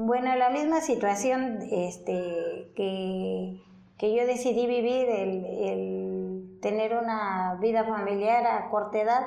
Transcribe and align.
Bueno, 0.00 0.32
la 0.36 0.48
misma 0.50 0.80
situación 0.80 1.58
este, 1.72 2.70
que, 2.76 3.60
que 3.98 4.14
yo 4.14 4.26
decidí 4.26 4.68
vivir, 4.68 5.08
el, 5.08 6.56
tener 6.62 6.96
una 6.96 7.58
vida 7.60 7.82
familiar 7.82 8.46
a 8.46 8.70
corta 8.70 9.00
edad, 9.00 9.26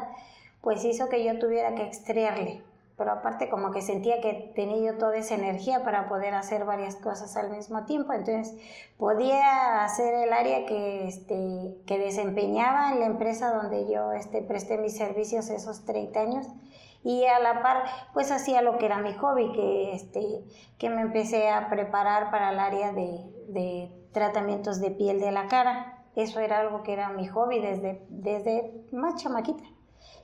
pues 0.62 0.86
hizo 0.86 1.10
que 1.10 1.26
yo 1.26 1.38
tuviera 1.40 1.76
que 1.76 1.84
extraerle. 1.84 2.64
Pero 2.98 3.12
aparte 3.12 3.50
como 3.50 3.72
que 3.72 3.82
sentía 3.82 4.22
que 4.22 4.54
tenía 4.56 4.94
yo 4.94 4.98
toda 4.98 5.18
esa 5.18 5.36
energía 5.36 5.84
para 5.84 6.08
poder 6.08 6.34
hacer 6.36 6.64
varias 6.64 6.96
cosas 6.96 7.36
al 7.36 7.52
mismo 7.52 7.84
tiempo, 7.84 8.14
entonces 8.14 8.56
podía 8.98 9.84
hacer 9.84 10.14
el 10.14 10.32
área 10.32 10.66
que, 10.66 11.06
este, 11.06 11.76
que 11.86 12.00
desempeñaba 12.00 12.94
en 12.94 13.02
la 13.02 13.08
empresa 13.08 13.54
donde 13.54 13.92
yo 13.92 14.14
este, 14.14 14.42
presté 14.42 14.78
mis 14.78 14.96
servicios 14.96 15.50
esos 15.50 15.84
30 15.84 16.18
años 16.18 16.48
y 17.04 17.26
a 17.26 17.40
la 17.40 17.62
par 17.62 17.84
pues 18.14 18.32
hacía 18.32 18.62
lo 18.62 18.78
que 18.78 18.86
era 18.86 19.00
mi 19.00 19.14
hobby, 19.14 19.52
que, 19.52 19.94
este, 19.94 20.44
que 20.78 20.90
me 20.90 21.02
empecé 21.02 21.50
a 21.50 21.70
preparar 21.70 22.32
para 22.32 22.52
el 22.52 22.60
área 22.60 22.92
de, 22.92 23.26
de 23.48 23.92
tratamientos 24.12 24.80
de 24.80 24.92
piel 24.92 25.20
de 25.20 25.32
la 25.32 25.48
cara, 25.48 26.06
eso 26.16 26.40
era 26.40 26.60
algo 26.60 26.84
que 26.84 26.94
era 26.94 27.10
mi 27.10 27.28
hobby 27.28 27.60
desde, 27.60 28.06
desde 28.10 28.86
más 28.92 29.22
chamaquita. 29.22 29.64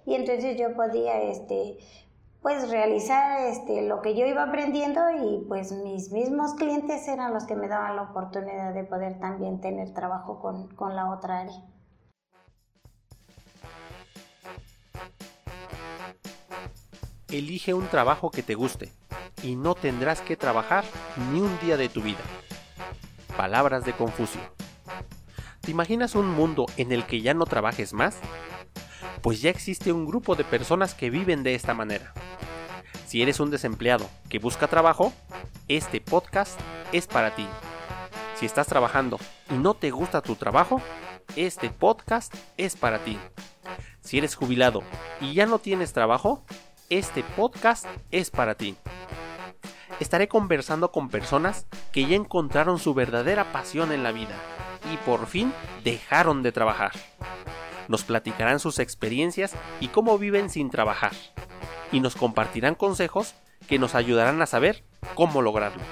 Y 0.05 0.16
entonces 0.16 0.57
yo 0.57 0.75
podía 0.75 1.21
este, 1.21 1.77
pues 2.41 2.69
realizar 2.69 3.41
este, 3.41 3.81
lo 3.81 4.02
que 4.02 4.16
yo 4.16 4.25
iba 4.25 4.44
aprendiendo 4.44 5.02
y 5.11 5.45
pues 5.47 5.71
mis 5.71 6.11
mismos 6.11 6.53
clientes 6.55 7.07
eran 7.07 7.33
los 7.33 7.45
que 7.45 7.55
me 7.55 7.67
daban 7.67 7.95
la 7.95 8.03
oportunidad 8.03 8.73
de 8.73 8.83
poder 8.83 9.19
también 9.19 9.59
tener 9.59 9.94
trabajo 9.94 10.39
con, 10.39 10.73
con 10.75 10.95
la 10.95 11.09
otra 11.09 11.39
área. 11.41 11.61
Elige 17.30 17.73
un 17.73 17.88
trabajo 17.88 18.31
que 18.31 18.41
te 18.41 18.55
guste 18.55 18.94
y 19.44 19.58
no 19.58 19.76
tendrás 19.76 20.22
que 20.22 20.38
trabajar 20.38 20.86
ni 21.30 21.41
un 21.41 21.59
día 21.59 21.76
de 21.76 21.90
tu 21.90 22.02
vida. 22.02 22.22
Palabras 23.36 23.84
de 23.84 23.91
Confucio. 23.91 24.39
¿Te 25.59 25.72
imaginas 25.72 26.16
un 26.16 26.28
mundo 26.28 26.67
en 26.78 26.94
el 26.94 27.06
que 27.06 27.19
ya 27.19 27.34
no 27.34 27.45
trabajes 27.45 27.92
más? 27.92 28.17
Pues 29.22 29.42
ya 29.42 29.50
existe 29.50 29.92
un 29.92 30.06
grupo 30.06 30.36
de 30.36 30.45
personas 30.45 30.94
que 30.94 31.09
viven 31.09 31.44
de 31.44 31.53
esta 31.53 31.73
manera. 31.73 32.14
Si 33.06 33.22
eres 33.22 33.41
un 33.41 33.52
desempleado 33.52 34.09
que 34.30 34.39
busca 34.39 34.69
trabajo, 34.69 35.12
este 35.67 36.00
podcast 36.00 36.58
es 36.94 37.08
para 37.08 37.36
ti. 37.36 37.45
Si 38.36 38.45
estás 38.45 38.67
trabajando 38.67 39.19
y 39.50 39.56
no 39.56 39.73
te 39.73 39.91
gusta 39.91 40.22
tu 40.22 40.36
trabajo, 40.36 40.81
este 41.36 41.72
podcast 41.72 42.34
es 42.56 42.78
para 42.78 43.00
ti. 43.00 43.19
Si 44.00 44.17
eres 44.17 44.36
jubilado 44.36 44.84
y 45.19 45.34
ya 45.34 45.45
no 45.45 45.59
tienes 45.59 45.91
trabajo, 45.91 46.45
este 46.89 47.23
podcast 47.23 47.85
es 48.11 48.30
para 48.30 48.55
ti. 48.55 48.75
Estaré 49.99 50.27
conversando 50.27 50.91
con 50.91 51.09
personas 51.09 51.66
que 51.91 52.05
ya 52.05 52.16
encontraron 52.16 52.79
su 52.79 52.94
verdadera 52.94 53.52
pasión 53.52 53.91
en 53.91 54.03
la 54.03 54.11
vida 54.11 54.35
y 54.94 54.97
por 54.97 55.27
fin 55.27 55.52
dejaron 55.83 56.44
de 56.44 56.52
trabajar. 56.52 56.91
Nos 57.88 58.03
platicarán 58.03 58.59
sus 58.59 58.79
experiencias 58.79 59.53
y 59.79 59.89
cómo 59.89 60.17
viven 60.17 60.49
sin 60.49 60.69
trabajar 60.69 61.11
y 61.91 61.99
nos 61.99 62.16
compartirán 62.16 62.75
consejos 62.75 63.35
que 63.67 63.79
nos 63.79 63.95
ayudarán 63.95 64.41
a 64.41 64.45
saber 64.45 64.83
cómo 65.16 65.41
lograrlo. 65.41 65.83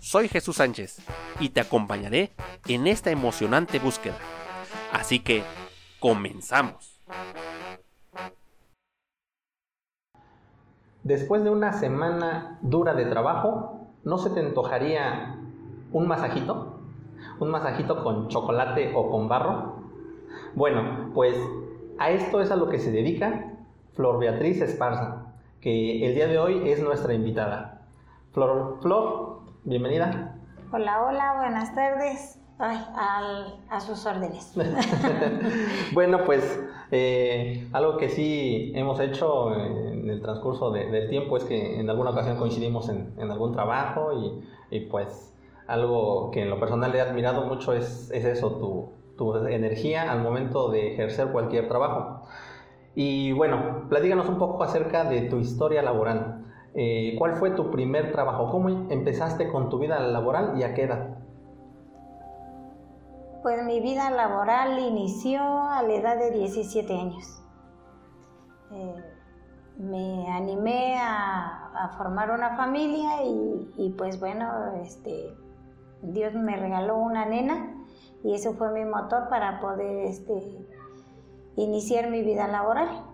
Soy 0.00 0.28
Jesús 0.28 0.56
Sánchez 0.56 0.98
y 1.40 1.48
te 1.48 1.60
acompañaré 1.60 2.32
en 2.68 2.86
esta 2.86 3.10
emocionante 3.10 3.78
búsqueda. 3.78 4.18
Así 4.92 5.20
que, 5.20 5.42
comenzamos. 5.98 6.95
Después 11.06 11.44
de 11.44 11.50
una 11.50 11.72
semana 11.72 12.58
dura 12.62 12.92
de 12.92 13.04
trabajo, 13.04 13.86
¿no 14.02 14.18
se 14.18 14.28
te 14.30 14.40
antojaría 14.40 15.36
un 15.92 16.08
masajito? 16.08 16.80
¿Un 17.38 17.52
masajito 17.52 18.02
con 18.02 18.26
chocolate 18.26 18.92
o 18.92 19.08
con 19.08 19.28
barro? 19.28 19.76
Bueno, 20.56 21.12
pues 21.14 21.36
a 22.00 22.10
esto 22.10 22.40
es 22.40 22.50
a 22.50 22.56
lo 22.56 22.68
que 22.68 22.80
se 22.80 22.90
dedica 22.90 23.52
Flor 23.92 24.18
Beatriz 24.18 24.60
Esparza, 24.60 25.26
que 25.60 26.04
el 26.04 26.16
día 26.16 26.26
de 26.26 26.40
hoy 26.40 26.68
es 26.70 26.82
nuestra 26.82 27.14
invitada. 27.14 27.82
Flor, 28.32 28.78
Flor, 28.82 29.42
bienvenida. 29.62 30.34
Hola, 30.72 31.04
hola, 31.04 31.34
buenas 31.36 31.72
tardes. 31.72 32.40
Ay, 32.58 33.60
a 33.70 33.78
sus 33.78 34.04
órdenes. 34.06 34.54
bueno, 35.94 36.24
pues 36.24 36.60
eh, 36.90 37.68
algo 37.72 37.96
que 37.96 38.08
sí 38.08 38.72
hemos 38.74 38.98
hecho 38.98 39.54
en 39.54 39.95
el 40.10 40.22
transcurso 40.22 40.70
del 40.70 41.08
tiempo 41.08 41.36
es 41.36 41.44
que 41.44 41.80
en 41.80 41.88
alguna 41.90 42.10
ocasión 42.10 42.36
coincidimos 42.36 42.88
en, 42.88 43.30
algún 43.30 43.52
trabajo 43.52 44.12
y, 44.70 44.80
pues 44.90 45.34
algo 45.66 46.30
que 46.30 46.42
en 46.42 46.50
lo 46.50 46.60
personal 46.60 46.94
he 46.94 47.00
admirado 47.00 47.44
mucho 47.46 47.72
es, 47.72 48.10
eso, 48.12 48.52
tu, 48.52 48.92
tu 49.16 49.34
energía 49.46 50.10
al 50.10 50.22
momento 50.22 50.70
de 50.70 50.92
ejercer 50.92 51.28
cualquier 51.28 51.68
trabajo. 51.68 52.26
Y 52.94 53.32
bueno, 53.32 53.86
platícanos 53.88 54.28
un 54.28 54.38
poco 54.38 54.62
acerca 54.62 55.04
de 55.04 55.22
tu 55.22 55.38
historia 55.38 55.82
laboral. 55.82 56.44
Eh, 56.74 57.14
¿Cuál 57.18 57.34
fue 57.36 57.50
tu 57.50 57.70
primer 57.70 58.12
trabajo? 58.12 58.50
¿Cómo 58.50 58.68
empezaste 58.68 59.50
con 59.50 59.70
tu 59.70 59.78
vida 59.78 59.98
laboral 60.00 60.58
y 60.58 60.62
a 60.62 60.74
qué 60.74 60.84
edad? 60.84 61.18
Pues 63.42 63.64
mi 63.64 63.80
vida 63.80 64.10
laboral 64.10 64.78
inició 64.78 65.40
a 65.42 65.82
la 65.82 65.94
edad 65.94 66.18
de 66.18 66.30
17 66.32 66.92
años. 66.92 67.42
Eh, 68.72 69.15
me 69.78 70.30
animé 70.30 70.98
a, 70.98 71.62
formar 71.98 72.30
una 72.30 72.56
familia 72.56 73.22
y, 73.22 73.70
y, 73.76 73.90
pues 73.90 74.18
bueno, 74.18 74.72
este, 74.82 75.34
Dios 76.02 76.34
me 76.34 76.56
regaló 76.56 76.96
una 76.96 77.26
nena 77.26 77.74
y 78.24 78.34
eso 78.34 78.54
fue 78.54 78.72
mi 78.72 78.84
motor 78.84 79.28
para 79.28 79.60
poder 79.60 80.06
este, 80.06 80.58
iniciar 81.56 82.10
mi 82.10 82.22
vida 82.22 82.48
laboral. 82.48 83.04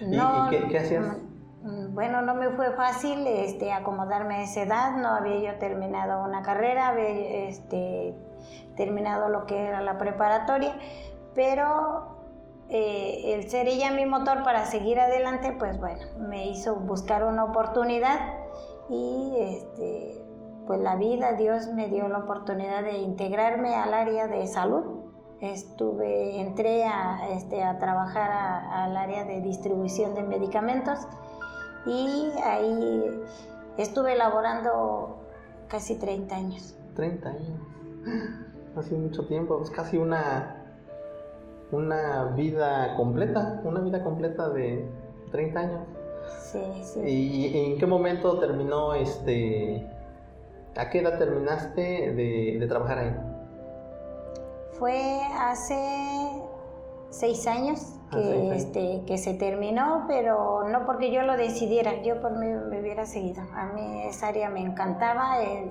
¿Y, 0.00 0.68
qué, 0.68 0.78
hacías? 0.78 1.18
Mm, 1.62 1.94
bueno, 1.94 2.22
no 2.22 2.34
me 2.34 2.50
fue 2.50 2.70
fácil 2.72 3.26
este, 3.26 3.72
acomodarme 3.72 4.36
a 4.36 4.42
esa 4.42 4.62
edad, 4.62 4.96
no 4.96 5.08
había 5.08 5.52
yo 5.52 5.58
terminado 5.58 6.22
una 6.22 6.42
carrera, 6.42 6.88
había 6.88 7.48
este, 7.48 8.14
terminado 8.76 9.28
lo 9.28 9.46
que 9.46 9.66
era 9.66 9.82
la 9.82 9.98
preparatoria, 9.98 10.76
pero 11.34 12.15
eh, 12.68 13.34
el 13.34 13.48
ser 13.48 13.68
ella 13.68 13.90
mi 13.92 14.06
motor 14.06 14.42
para 14.42 14.64
seguir 14.66 14.98
adelante, 14.98 15.54
pues 15.58 15.78
bueno, 15.78 16.04
me 16.28 16.48
hizo 16.48 16.76
buscar 16.76 17.24
una 17.24 17.44
oportunidad 17.44 18.18
y 18.88 19.36
este, 19.38 20.24
pues 20.66 20.80
la 20.80 20.96
vida, 20.96 21.32
Dios 21.34 21.68
me 21.68 21.88
dio 21.88 22.08
la 22.08 22.18
oportunidad 22.18 22.82
de 22.82 22.98
integrarme 22.98 23.74
al 23.74 23.94
área 23.94 24.26
de 24.26 24.46
salud 24.46 25.06
estuve, 25.40 26.40
entré 26.40 26.84
a, 26.84 27.28
este, 27.30 27.62
a 27.62 27.78
trabajar 27.78 28.30
al 28.30 28.96
área 28.96 29.24
de 29.24 29.40
distribución 29.40 30.14
de 30.14 30.22
medicamentos 30.22 31.00
y 31.84 32.30
ahí 32.42 33.22
estuve 33.76 34.14
elaborando 34.14 35.18
casi 35.68 35.96
30 35.96 36.34
años. 36.34 36.76
30 36.94 37.28
años. 37.28 37.60
Hace 38.76 38.94
mucho 38.94 39.26
tiempo, 39.26 39.60
es 39.62 39.70
casi 39.70 39.96
una, 39.98 40.55
una 41.72 42.24
vida 42.36 42.94
completa, 42.96 43.60
una 43.64 43.80
vida 43.80 44.02
completa 44.02 44.48
de 44.50 44.88
30 45.32 45.60
años. 45.60 45.80
Sí, 46.38 46.60
sí. 46.82 47.00
¿Y 47.00 47.72
en 47.72 47.78
qué 47.78 47.86
momento 47.86 48.38
terminó 48.38 48.94
este... 48.94 49.86
¿A 50.76 50.90
qué 50.90 51.00
edad 51.00 51.18
terminaste 51.18 52.12
de, 52.12 52.56
de 52.60 52.66
trabajar 52.66 52.98
ahí? 52.98 53.16
Fue 54.72 55.20
hace 55.38 56.45
seis 57.10 57.46
años 57.46 57.94
que, 58.10 58.54
este, 58.54 59.02
que 59.06 59.18
se 59.18 59.34
terminó, 59.34 60.04
pero 60.06 60.68
no 60.68 60.86
porque 60.86 61.10
yo 61.10 61.22
lo 61.22 61.36
decidiera, 61.36 62.02
yo 62.02 62.20
por 62.20 62.38
mí 62.38 62.46
me 62.46 62.80
hubiera 62.80 63.06
seguido. 63.06 63.42
A 63.52 63.66
mí 63.66 64.02
esa 64.04 64.28
área 64.28 64.48
me 64.50 64.60
encantaba, 64.60 65.42
el, 65.42 65.70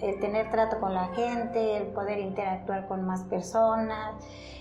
el, 0.00 0.20
tener 0.20 0.50
trato 0.50 0.78
con 0.80 0.94
la 0.94 1.08
gente, 1.08 1.76
el 1.76 1.88
poder 1.88 2.18
interactuar 2.18 2.86
con 2.86 3.04
más 3.04 3.22
personas. 3.24 4.14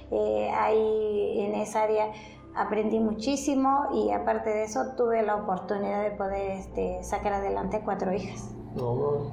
Eh, 0.10 0.50
ahí 0.56 1.42
en 1.42 1.56
esa 1.56 1.84
área 1.84 2.12
aprendí 2.56 3.00
muchísimo 3.00 3.90
y 3.94 4.12
aparte 4.12 4.50
de 4.50 4.64
eso 4.64 4.94
tuve 4.98 5.22
la 5.22 5.36
oportunidad 5.36 6.04
de 6.04 6.12
poder 6.12 6.52
este, 6.52 7.04
sacar 7.04 7.34
adelante 7.34 7.82
cuatro 7.84 8.12
hijas. 8.14 8.50
Oh. 8.80 9.32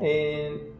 Eh, 0.00 0.72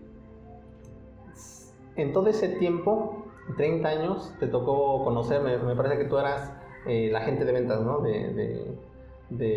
en 1.97 2.13
todo 2.13 2.29
ese 2.29 2.49
tiempo, 2.49 3.20
30 3.57 3.89
años, 3.89 4.35
te 4.41 4.47
tocó 4.47 5.05
conocer, 5.05 5.43
me, 5.43 5.75
parece 5.75 5.99
que 5.99 6.05
tú 6.05 6.19
eras 6.19 6.53
eh, 6.87 7.09
la 7.13 7.21
gente 7.21 7.45
de 7.45 7.53
ventas, 7.53 7.81
¿no? 7.81 8.01
De, 8.01 8.77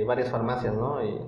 varias 0.06 0.30
farmacias, 0.30 0.76
¿no? 0.76 1.04
Y 1.04 1.20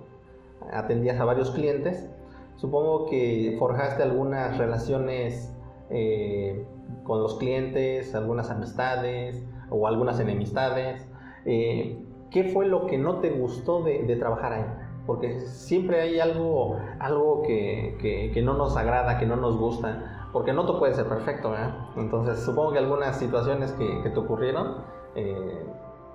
atendías 0.71 1.19
a 1.19 1.25
varios 1.25 1.51
clientes. 1.51 2.09
Supongo 2.57 3.07
que 3.07 3.55
forjaste 3.59 4.03
algunas 4.03 4.57
relaciones 4.57 5.53
eh, 5.89 6.65
con 7.03 7.21
los 7.21 7.37
clientes, 7.37 8.13
algunas 8.15 8.49
amistades 8.51 9.43
o 9.69 9.87
algunas 9.87 10.19
enemistades. 10.19 11.07
Eh, 11.45 11.99
¿Qué 12.29 12.45
fue 12.45 12.67
lo 12.67 12.85
que 12.85 12.97
no 12.97 13.19
te 13.19 13.31
gustó 13.31 13.83
de, 13.83 14.15
trabajar 14.15 14.53
ahí? 14.53 14.65
porque 15.05 15.39
siempre 15.41 16.01
hay 16.01 16.19
algo, 16.19 16.79
algo 16.99 17.43
que, 17.43 18.31
que, 18.33 18.41
no 18.41 18.55
nos 18.55 18.75
agrada, 18.75 19.19
que 19.19 19.27
no 19.27 19.35
nos 19.35 19.55
gusta, 19.55 20.14
porque 20.35 20.51
no 20.51 20.65
todo 20.65 20.79
puede 20.79 20.93
ser 20.93 21.07
perfecto, 21.07 21.53
Entonces 21.95 22.41
supongo 22.41 22.73
que 22.73 22.79
algunas 22.79 23.17
situaciones 23.17 23.71
que, 23.71 24.03
que 24.03 24.09
te 24.09 24.19
ocurrieron 24.19 24.83
eh, 25.15 25.65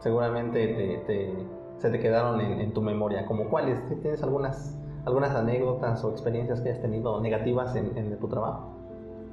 seguramente 0.01 1.03
te, 1.07 1.33
se 1.79 1.89
te 1.89 1.99
quedaron 1.99 2.39
en, 2.39 2.71
tu 2.75 2.83
memoria, 2.83 3.25
como 3.25 3.49
cuáles, 3.49 3.81
¿tienes 4.03 4.23
algunas, 4.23 4.77
algunas 5.07 5.35
anécdotas 5.35 6.05
o 6.05 6.11
experiencias 6.11 6.61
que 6.61 6.69
hayas 6.69 6.83
tenido 6.83 7.19
negativas 7.23 7.75
en, 7.77 7.97
en 7.97 8.19
tu 8.19 8.29
trabajo? 8.29 8.69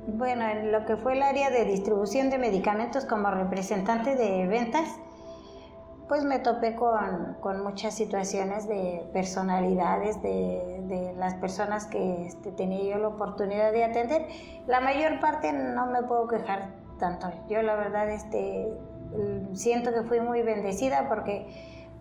Bueno, 0.07 0.45
en 0.47 0.71
lo 0.71 0.85
que 0.85 0.95
fue 0.95 1.17
el 1.17 1.21
área 1.21 1.49
de 1.49 1.65
distribución 1.65 2.29
de 2.29 2.37
medicamentos 2.37 3.03
como 3.03 3.29
representante 3.29 4.15
de 4.15 4.47
ventas, 4.47 5.01
pues 6.07 6.23
me 6.23 6.39
topé 6.39 6.75
con, 6.75 7.35
con 7.41 7.61
muchas 7.63 7.93
situaciones 7.93 8.67
de 8.67 9.07
personalidades 9.11 10.21
de, 10.21 10.81
de 10.87 11.13
las 11.17 11.35
personas 11.35 11.85
que 11.85 12.27
este, 12.27 12.51
tenía 12.51 12.95
yo 12.95 12.97
la 12.97 13.09
oportunidad 13.09 13.73
de 13.73 13.83
atender. 13.83 14.27
La 14.67 14.79
mayor 14.79 15.19
parte 15.19 15.51
no 15.51 15.87
me 15.87 16.03
puedo 16.03 16.27
quejar 16.27 16.75
tanto. 16.97 17.29
Yo 17.49 17.61
la 17.61 17.75
verdad 17.75 18.09
este, 18.09 18.71
siento 19.53 19.93
que 19.93 20.03
fui 20.03 20.21
muy 20.21 20.43
bendecida 20.43 21.09
porque 21.09 21.47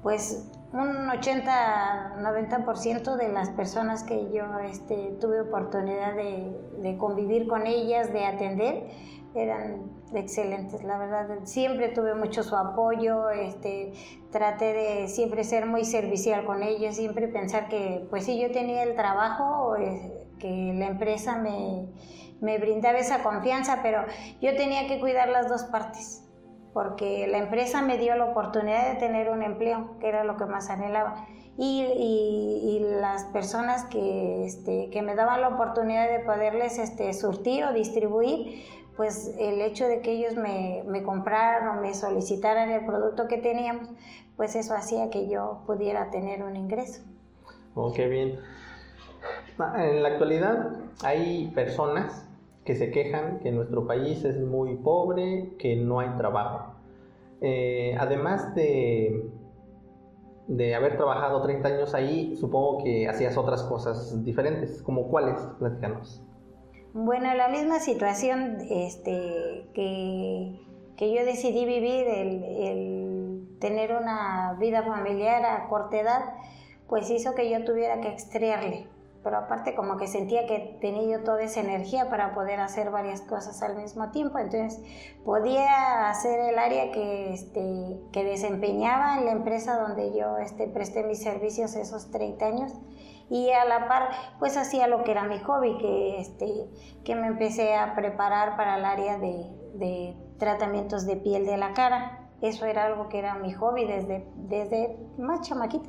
pues 0.02 0.52
un 0.72 1.08
80-90% 1.08 3.16
de 3.16 3.28
las 3.28 3.50
personas 3.50 4.04
que 4.04 4.30
yo 4.30 4.58
este, 4.60 5.16
tuve 5.20 5.40
oportunidad 5.40 6.14
de, 6.14 6.56
de 6.78 6.96
convivir 6.96 7.48
con 7.48 7.66
ellas, 7.66 8.12
de 8.12 8.24
atender, 8.24 8.86
eran 9.34 9.95
excelentes, 10.14 10.82
la 10.84 10.98
verdad. 10.98 11.28
Siempre 11.44 11.88
tuve 11.88 12.14
mucho 12.14 12.42
su 12.42 12.56
apoyo, 12.56 13.30
este, 13.30 13.92
traté 14.30 14.72
de 14.72 15.08
siempre 15.08 15.44
ser 15.44 15.66
muy 15.66 15.84
servicial 15.84 16.44
con 16.44 16.62
ellos, 16.62 16.96
siempre 16.96 17.28
pensar 17.28 17.68
que, 17.68 18.06
pues 18.10 18.24
sí, 18.24 18.40
yo 18.40 18.50
tenía 18.52 18.82
el 18.82 18.94
trabajo, 18.94 19.74
que 20.38 20.72
la 20.74 20.86
empresa 20.86 21.38
me, 21.38 21.88
me 22.40 22.58
brindaba 22.58 22.98
esa 22.98 23.22
confianza, 23.22 23.80
pero 23.82 24.04
yo 24.40 24.56
tenía 24.56 24.86
que 24.86 25.00
cuidar 25.00 25.28
las 25.28 25.48
dos 25.48 25.64
partes 25.64 26.26
porque 26.76 27.26
la 27.26 27.38
empresa 27.38 27.80
me 27.80 27.96
dio 27.96 28.14
la 28.16 28.26
oportunidad 28.26 28.92
de 28.92 28.96
tener 28.96 29.30
un 29.30 29.42
empleo, 29.42 29.96
que 29.98 30.08
era 30.08 30.24
lo 30.24 30.36
que 30.36 30.44
más 30.44 30.68
anhelaba. 30.68 31.26
Y, 31.56 31.80
y, 31.80 32.80
las 33.00 33.24
personas 33.24 33.86
que, 33.86 34.44
este, 34.44 34.90
que 34.90 35.00
me 35.00 35.14
daban 35.14 35.40
la 35.40 35.48
oportunidad 35.48 36.06
de 36.06 36.18
poderles 36.18 36.78
este, 36.78 37.14
surtir 37.14 37.64
o 37.64 37.72
distribuir, 37.72 38.62
pues 38.96 39.34
el 39.38 39.60
hecho 39.60 39.86
de 39.86 40.00
que 40.00 40.12
ellos 40.12 40.34
me, 40.36 41.02
compraran 41.02 41.68
o 41.76 41.80
me 41.80 41.94
solicitaran 41.94 42.70
el 42.70 42.86
producto 42.86 43.28
que 43.28 43.38
teníamos, 43.38 43.88
pues 44.36 44.56
eso 44.56 44.74
hacía 44.74 45.10
que 45.10 45.28
yo 45.28 45.62
pudiera 45.66 46.10
tener 46.10 46.42
un 46.42 46.56
ingreso. 46.56 47.02
Oh, 47.74 47.92
qué 47.92 48.08
bien. 48.08 48.38
En 49.76 50.02
la 50.02 50.08
actualidad 50.08 50.72
hay 51.02 51.50
personas 51.54 52.26
que 52.64 52.74
se 52.74 52.90
quejan 52.90 53.40
que 53.40 53.52
nuestro 53.52 53.86
país 53.86 54.24
es 54.24 54.38
muy 54.40 54.76
pobre, 54.76 55.52
que 55.58 55.76
no 55.76 56.00
hay 56.00 56.10
trabajo. 56.16 56.74
Eh, 57.42 57.94
además 57.98 58.54
de, 58.54 59.30
de 60.48 60.74
haber 60.74 60.96
trabajado 60.96 61.42
30 61.42 61.68
años 61.68 61.94
ahí, 61.94 62.34
supongo 62.36 62.82
que 62.82 63.08
hacías 63.08 63.36
otras 63.36 63.62
cosas 63.64 64.24
diferentes, 64.24 64.82
como 64.82 65.08
cuáles, 65.08 65.38
platícanos. 65.58 66.22
Bueno, 66.98 67.34
la 67.34 67.48
misma 67.48 67.78
situación 67.78 68.56
este, 68.70 69.68
que, 69.74 70.58
que 70.96 71.14
yo 71.14 71.26
decidí 71.26 71.66
vivir, 71.66 72.06
el, 72.08 73.58
tener 73.60 73.94
una 73.94 74.56
vida 74.58 74.82
familiar 74.82 75.44
a 75.44 75.68
corta 75.68 75.98
edad, 75.98 76.20
pues 76.88 77.10
hizo 77.10 77.34
que 77.34 77.50
yo 77.50 77.62
tuviera 77.66 78.00
que 78.00 78.08
extraerle. 78.08 78.86
Pero 79.22 79.36
aparte 79.36 79.74
como 79.74 79.98
que 79.98 80.06
sentía 80.06 80.46
que 80.46 80.78
tenía 80.80 81.18
yo 81.18 81.22
toda 81.22 81.42
esa 81.42 81.60
energía 81.60 82.08
para 82.08 82.32
poder 82.34 82.60
hacer 82.60 82.90
varias 82.90 83.20
cosas 83.20 83.60
al 83.60 83.76
mismo 83.76 84.10
tiempo. 84.10 84.38
Entonces 84.38 84.80
podía 85.22 86.08
hacer 86.08 86.40
el 86.48 86.58
área 86.58 86.92
que, 86.92 87.34
este, 87.34 88.00
que 88.10 88.24
desempeñaba 88.24 89.18
en 89.18 89.26
la 89.26 89.32
empresa 89.32 89.78
donde 89.78 90.18
yo 90.18 90.38
este, 90.38 90.66
presté 90.66 91.02
mis 91.02 91.22
servicios 91.22 91.76
esos 91.76 92.10
30 92.10 92.46
años 92.46 92.72
y 93.28 93.50
a 93.50 93.64
la 93.64 93.88
par 93.88 94.08
pues 94.38 94.56
hacía 94.56 94.86
lo 94.86 95.02
que 95.04 95.10
era 95.10 95.24
mi 95.24 95.38
hobby, 95.40 95.78
que, 95.78 96.20
este, 96.20 96.46
que 97.04 97.14
me 97.14 97.26
empecé 97.26 97.74
a 97.74 97.94
preparar 97.94 98.56
para 98.56 98.76
el 98.78 98.84
área 98.84 99.18
de, 99.18 99.50
de 99.74 100.16
tratamientos 100.38 101.06
de 101.06 101.16
piel 101.16 101.46
de 101.46 101.56
la 101.56 101.72
cara. 101.72 102.30
Eso 102.42 102.66
era 102.66 102.84
algo 102.84 103.08
que 103.08 103.18
era 103.18 103.34
mi 103.34 103.52
hobby 103.52 103.86
desde, 103.86 104.28
desde 104.36 104.98
más 105.18 105.40
chamaquita. 105.48 105.88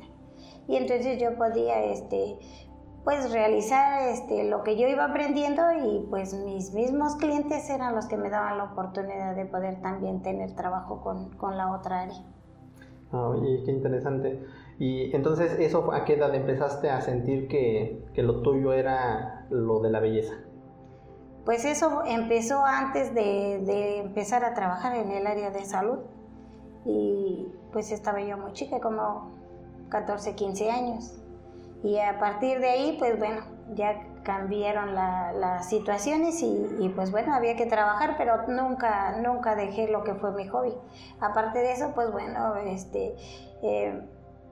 Y 0.66 0.76
entonces 0.76 1.20
yo 1.20 1.36
podía 1.36 1.82
este, 1.84 2.38
pues 3.04 3.32
realizar 3.32 4.08
este, 4.08 4.44
lo 4.44 4.62
que 4.62 4.76
yo 4.76 4.88
iba 4.88 5.04
aprendiendo 5.04 5.62
y 5.72 6.06
pues 6.10 6.34
mis 6.34 6.72
mismos 6.72 7.16
clientes 7.16 7.68
eran 7.70 7.94
los 7.94 8.06
que 8.06 8.16
me 8.16 8.30
daban 8.30 8.58
la 8.58 8.64
oportunidad 8.64 9.34
de 9.34 9.46
poder 9.46 9.80
también 9.80 10.22
tener 10.22 10.54
trabajo 10.54 11.00
con, 11.00 11.36
con 11.36 11.56
la 11.56 11.72
otra 11.72 12.02
área. 12.02 12.22
Ah, 13.12 13.28
oye, 13.28 13.62
qué 13.64 13.70
interesante. 13.70 14.44
Y 14.78 15.14
entonces, 15.14 15.58
¿eso 15.58 15.92
a 15.92 16.04
qué 16.04 16.14
edad 16.14 16.32
empezaste 16.34 16.88
a 16.88 17.00
sentir 17.00 17.48
que, 17.48 18.06
que 18.14 18.22
lo 18.22 18.42
tuyo 18.42 18.72
era 18.72 19.46
lo 19.50 19.80
de 19.80 19.90
la 19.90 19.98
belleza? 19.98 20.34
Pues 21.44 21.64
eso 21.64 22.02
empezó 22.06 22.64
antes 22.64 23.12
de, 23.12 23.60
de, 23.64 23.98
empezar 23.98 24.44
a 24.44 24.54
trabajar 24.54 24.94
en 24.94 25.10
el 25.10 25.26
área 25.26 25.50
de 25.50 25.64
salud. 25.64 25.98
Y 26.84 27.48
pues 27.72 27.90
estaba 27.90 28.20
yo 28.20 28.38
muy 28.38 28.52
chica, 28.52 28.78
como 28.80 29.32
14, 29.88 30.36
15 30.36 30.70
años. 30.70 31.18
Y 31.82 31.98
a 31.98 32.18
partir 32.20 32.60
de 32.60 32.68
ahí, 32.68 32.96
pues 32.98 33.18
bueno, 33.18 33.40
ya 33.74 34.06
cambiaron 34.22 34.94
la, 34.94 35.32
las 35.32 35.68
situaciones 35.68 36.40
y, 36.42 36.66
y, 36.78 36.88
pues 36.90 37.10
bueno, 37.10 37.34
había 37.34 37.56
que 37.56 37.66
trabajar, 37.66 38.14
pero 38.16 38.46
nunca, 38.46 39.20
nunca 39.22 39.56
dejé 39.56 39.88
lo 39.88 40.04
que 40.04 40.14
fue 40.14 40.32
mi 40.32 40.46
hobby. 40.46 40.74
Aparte 41.18 41.58
de 41.58 41.72
eso, 41.72 41.92
pues 41.96 42.12
bueno, 42.12 42.54
este... 42.56 43.16
Eh, 43.62 44.02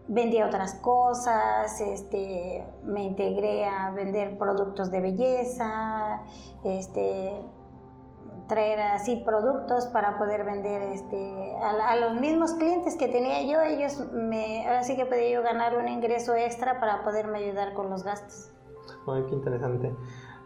vendía 0.08 0.46
otras 0.46 0.74
cosas, 0.74 1.80
este, 1.80 2.64
me 2.84 3.04
integré 3.04 3.64
a 3.64 3.90
vender 3.90 4.38
productos 4.38 4.90
de 4.90 5.00
belleza, 5.00 6.22
este, 6.64 7.32
traer 8.48 8.80
así 8.80 9.16
productos 9.24 9.86
para 9.86 10.18
poder 10.18 10.44
vender 10.44 10.82
este, 10.82 11.56
a, 11.60 11.96
los 11.96 12.20
mismos 12.20 12.54
clientes 12.54 12.96
que 12.96 13.08
tenía 13.08 13.42
yo, 13.42 13.60
ellos 13.60 14.00
me, 14.12 14.66
ahora 14.66 14.84
sí 14.84 14.96
que 14.96 15.06
podía 15.06 15.30
yo 15.30 15.42
ganar 15.42 15.76
un 15.76 15.88
ingreso 15.88 16.34
extra 16.34 16.78
para 16.78 17.02
poderme 17.02 17.38
ayudar 17.38 17.74
con 17.74 17.90
los 17.90 18.04
gastos. 18.04 18.52
Ay, 19.08 19.24
qué 19.28 19.34
interesante. 19.34 19.92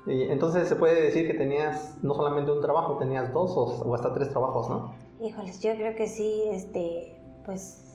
Y 0.06 0.22
entonces 0.30 0.66
se 0.68 0.76
puede 0.76 1.02
decir 1.02 1.26
que 1.26 1.34
tenías 1.34 1.98
no 2.02 2.14
solamente 2.14 2.50
un 2.50 2.62
trabajo, 2.62 2.96
tenías 2.96 3.32
dos 3.34 3.54
o, 3.54 3.88
o 3.88 3.94
hasta 3.94 4.14
tres 4.14 4.30
trabajos, 4.30 4.70
¿no? 4.70 4.94
Híjoles, 5.20 5.60
yo 5.60 5.74
creo 5.74 5.94
que 5.94 6.06
sí, 6.06 6.44
este, 6.50 7.20
pues 7.44 7.89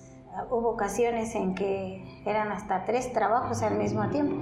hubo 0.50 0.70
ocasiones 0.70 1.36
en 1.36 1.56
que 1.56 2.04
eran 2.25 2.51
hasta 2.51 2.86
tres 2.86 3.12
trabajos 3.13 3.62
al 3.62 3.77
mismo 3.77 4.10
tiempo. 4.10 4.36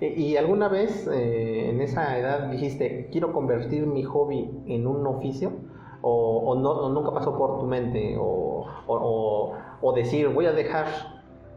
¿Y 0.00 0.36
alguna 0.36 0.68
vez 0.68 1.08
eh, 1.12 1.70
en 1.70 1.80
esa 1.80 2.18
edad 2.18 2.50
dijiste, 2.50 3.08
quiero 3.10 3.32
convertir 3.32 3.86
mi 3.86 4.04
hobby 4.04 4.62
en 4.66 4.86
un 4.86 5.06
oficio? 5.06 5.52
¿O, 6.00 6.54
no, 6.54 6.88
nunca 6.90 7.12
pasó 7.12 7.36
por 7.36 7.58
tu 7.58 7.66
mente? 7.66 8.16
O, 8.18 8.64
o, 8.86 9.92
decir, 9.94 10.28
voy 10.28 10.46
a 10.46 10.52
dejar 10.52 10.86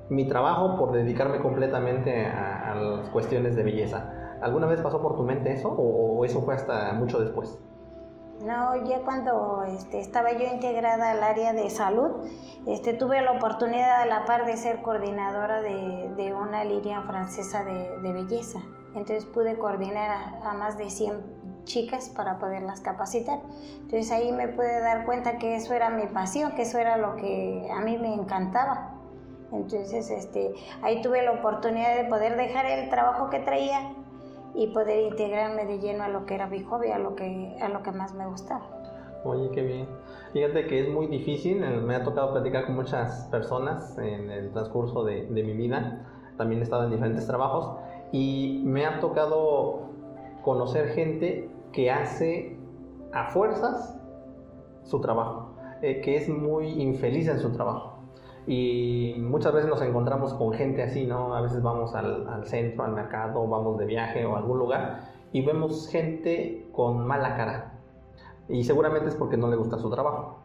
mi 0.10 0.28
trabajo 0.28 0.78
por 0.78 0.92
dedicarme 0.92 1.40
completamente 1.40 2.26
a, 2.26 2.72
a, 2.72 2.76
las 2.76 3.10
cuestiones 3.10 3.56
de 3.56 3.64
belleza. 3.64 4.40
¿Alguna 4.42 4.66
vez 4.66 4.82
pasó 4.82 5.02
por 5.02 5.16
tu 5.16 5.24
mente 5.24 5.54
eso 5.54 5.70
o 5.70 6.26
eso 6.26 6.42
fue 6.42 6.56
hasta 6.56 6.94
mucho 6.94 7.20
después? 7.20 7.60
No, 8.44 8.76
ya 8.86 9.02
cuando 9.02 9.64
este, 9.64 10.00
estaba 10.00 10.32
yo 10.32 10.48
integrada 10.48 11.12
al 11.12 11.24
área 11.24 11.54
de 11.54 11.70
salud, 11.70 12.28
este, 12.66 12.94
tuve 12.94 13.22
la 13.22 13.34
oportunidad 13.34 14.02
a 14.02 14.06
la 14.08 14.26
par 14.26 14.46
de 14.46 14.58
ser 14.58 14.82
coordinadora 14.82 15.62
de, 15.62 16.34
una 16.34 16.64
línea 16.64 17.02
francesa 17.04 17.64
de, 17.64 18.12
belleza. 18.12 18.60
Entonces 18.96 19.26
pude 19.26 19.58
coordinar 19.58 20.10
a, 20.44 20.54
más 20.54 20.78
de 20.78 20.90
100 20.90 21.64
chicas 21.66 22.10
para 22.10 22.40
poderlas 22.40 22.82
capacitar. 22.82 23.40
Entonces 23.82 24.12
ahí 24.12 24.32
me 24.32 24.48
pude 24.48 24.80
dar 24.82 25.06
cuenta 25.06 25.38
que 25.38 25.56
eso 25.56 25.74
era 25.74 25.90
mi 25.90 26.08
pasión, 26.08 26.54
que 26.54 26.64
eso 26.64 26.80
era 26.80 26.98
lo 26.98 27.16
que 27.16 27.70
a 27.72 27.82
mí 27.82 27.98
me 27.98 28.14
encantaba. 28.14 28.96
Entonces 29.52 30.10
este, 30.10 30.54
ahí 30.82 31.02
tuve 31.02 31.22
la 31.22 31.34
oportunidad 31.34 31.96
de 31.96 32.06
poder 32.06 32.38
dejar 32.38 32.66
el 32.66 32.90
trabajo 32.90 33.30
que 33.30 33.40
traía 33.40 33.94
y 34.54 34.68
poder 34.68 35.12
integrarme 35.12 35.66
de 35.66 35.80
lleno 35.80 36.04
a 36.04 36.10
lo 36.10 36.26
que 36.26 36.36
era 36.36 36.48
mi 36.48 36.62
hobby, 36.64 36.90
a 36.90 37.00
lo 37.00 37.16
que, 37.16 37.58
a 37.62 37.70
lo 37.70 37.84
que 37.84 37.92
más 37.92 38.14
me 38.14 38.26
gustaba. 38.28 38.62
Oye, 39.24 39.50
qué 39.52 39.62
bien. 39.62 39.88
Fíjate 40.34 40.66
que 40.68 40.82
es 40.82 40.90
muy 40.90 41.08
difícil, 41.08 41.64
eh, 41.64 41.80
me 41.80 41.96
ha 41.96 42.04
tocado 42.04 42.32
platicar 42.32 42.66
con 42.66 42.76
muchas 42.76 43.28
personas 43.30 43.98
en 43.98 44.30
el 44.30 44.52
transcurso 44.52 45.04
de, 45.04 45.28
de 45.28 45.44
mi 45.44 45.54
vida, 45.54 46.08
también 46.38 46.62
he 46.62 46.64
estado 46.64 46.86
en 46.86 46.92
diferentes 46.92 47.28
trabajos 47.28 47.78
y 48.12 48.62
me 48.66 48.86
ha 48.86 49.00
tocado 49.00 49.92
conocer 50.42 50.90
gente 50.90 51.50
que 51.72 51.92
hace 51.92 52.58
a 53.14 53.26
fuerzas 53.26 53.98
su 54.84 55.00
trabajo, 55.00 55.54
eh, 55.82 56.02
que 56.02 56.16
es 56.18 56.28
muy 56.30 56.82
infeliz 56.82 57.28
en 57.28 57.40
su 57.40 57.52
trabajo. 57.52 57.91
Y 58.48 59.16
muchas 59.20 59.54
veces 59.54 59.70
nos 59.70 59.82
encontramos 59.82 60.34
con 60.34 60.54
gente 60.54 60.82
así, 60.84 61.06
¿no? 61.06 61.36
A 61.36 61.42
veces 61.42 61.62
vamos 61.62 61.94
al, 61.94 62.28
al 62.28 62.46
centro, 62.46 62.84
al 62.84 62.94
mercado, 62.94 63.48
vamos 63.48 63.78
de 63.78 63.86
viaje 63.86 64.26
o 64.26 64.36
a 64.36 64.40
algún 64.40 64.58
lugar 64.58 65.12
y 65.34 65.42
vemos 65.42 65.88
gente 65.90 66.68
con 66.72 67.06
mala 67.06 67.36
cara. 67.36 67.74
Y 68.50 68.64
seguramente 68.64 69.10
es 69.10 69.16
porque 69.16 69.38
no 69.38 69.48
le 69.48 69.56
gusta 69.56 69.78
su 69.78 69.90
trabajo. 69.90 70.40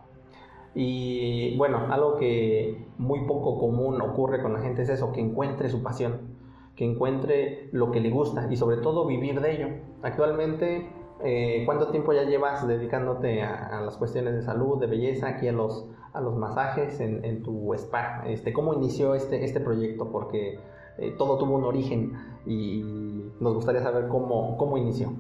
Y 0.75 1.57
bueno, 1.57 1.87
algo 1.91 2.17
que 2.17 2.87
muy 2.99 3.27
poco 3.27 3.59
común 3.59 4.01
ocurre 4.01 4.43
con 4.43 4.53
la 4.53 4.61
gente 4.61 4.83
es 4.83 4.91
eso, 4.91 5.13
que 5.13 5.21
encuentre 5.21 5.71
su 5.71 5.83
pasión, 5.83 6.37
que 6.77 6.85
encuentre 6.85 7.71
lo 7.73 7.91
que 7.91 8.01
le 8.01 8.11
gusta 8.11 8.47
y 8.51 8.57
sobre 8.57 8.77
todo 8.77 9.07
vivir 9.07 9.41
de 9.41 9.55
ello. 9.55 9.69
Actualmente, 10.03 10.89
eh, 11.25 11.63
¿cuánto 11.65 11.89
tiempo 11.89 12.13
ya 12.13 12.25
llevas 12.25 12.67
dedicándote 12.67 13.43
a, 13.43 13.81
las 13.81 13.97
cuestiones 13.97 14.35
de 14.35 14.43
salud, 14.43 14.79
de 14.79 14.87
belleza, 14.87 15.29
aquí 15.29 15.49
a 15.49 15.53
los, 15.53 15.87
a 16.13 16.21
los 16.21 16.37
masajes 16.37 17.01
en, 17.01 17.43
tu 17.43 17.73
spa? 17.75 18.23
Este, 18.27 18.53
¿Cómo 18.53 18.75
inició 18.75 19.15
este, 19.15 19.45
este 19.45 19.61
proyecto? 19.61 20.11
Porque 20.11 20.61
eh, 20.99 21.15
todo 21.17 21.39
tuvo 21.39 21.57
un 21.57 21.65
origen 21.65 22.13
y 22.45 23.33
nos 23.41 23.55
gustaría 23.55 23.83
saber 23.83 24.09
cómo, 24.09 24.57
cómo 24.57 24.77
inició. 24.77 25.13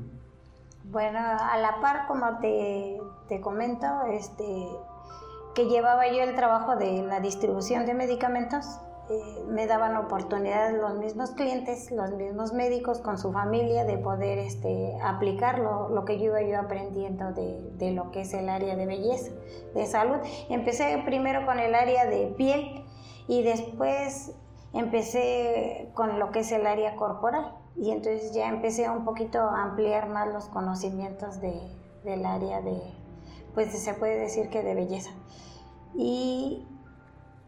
Bueno, 0.84 1.18
a 1.18 1.58
la 1.58 1.80
par, 1.80 2.06
como 2.06 2.38
te, 2.38 3.00
te 3.28 3.40
comento, 3.40 3.86
este, 4.10 4.68
que 5.54 5.66
llevaba 5.66 6.06
yo 6.08 6.22
el 6.22 6.34
trabajo 6.36 6.76
de 6.76 7.02
la 7.02 7.20
distribución 7.20 7.86
de 7.86 7.94
medicamentos, 7.94 8.78
eh, 9.08 9.44
me 9.48 9.66
daban 9.66 9.96
oportunidad 9.96 10.72
los 10.72 10.94
mismos 10.98 11.30
clientes, 11.30 11.90
los 11.90 12.10
mismos 12.12 12.52
médicos 12.52 12.98
con 12.98 13.18
su 13.18 13.32
familia 13.32 13.84
de 13.84 13.98
poder 13.98 14.38
este, 14.38 14.98
aplicar 15.02 15.58
lo, 15.58 16.04
que 16.04 16.18
yo 16.18 16.26
iba 16.26 16.42
yo 16.42 16.58
aprendiendo 16.58 17.32
de, 17.32 17.70
de, 17.74 17.92
lo 17.92 18.10
que 18.10 18.22
es 18.22 18.34
el 18.34 18.48
área 18.48 18.74
de 18.74 18.86
belleza, 18.86 19.30
de 19.74 19.86
salud. 19.86 20.18
Empecé 20.48 21.02
primero 21.04 21.46
con 21.46 21.58
el 21.58 21.74
área 21.74 22.06
de 22.06 22.34
piel 22.36 22.84
y 23.28 23.42
después 23.42 24.32
empecé 24.72 25.90
con 25.94 26.18
lo 26.18 26.30
que 26.32 26.40
es 26.40 26.52
el 26.52 26.66
área 26.66 26.96
corporal 26.96 27.54
y 27.76 27.90
entonces 27.90 28.32
ya 28.32 28.48
empecé 28.48 28.88
un 28.90 29.04
poquito 29.04 29.38
a 29.38 29.62
ampliar 29.62 30.08
más 30.08 30.28
los 30.32 30.46
conocimientos 30.46 31.40
de, 31.40 31.60
del 32.04 32.24
área 32.24 32.60
de, 32.60 32.80
pues 33.54 33.72
se 33.72 33.94
puede 33.94 34.18
decir 34.18 34.48
que 34.48 34.62
de 34.62 34.74
belleza 34.74 35.10
y 35.94 36.66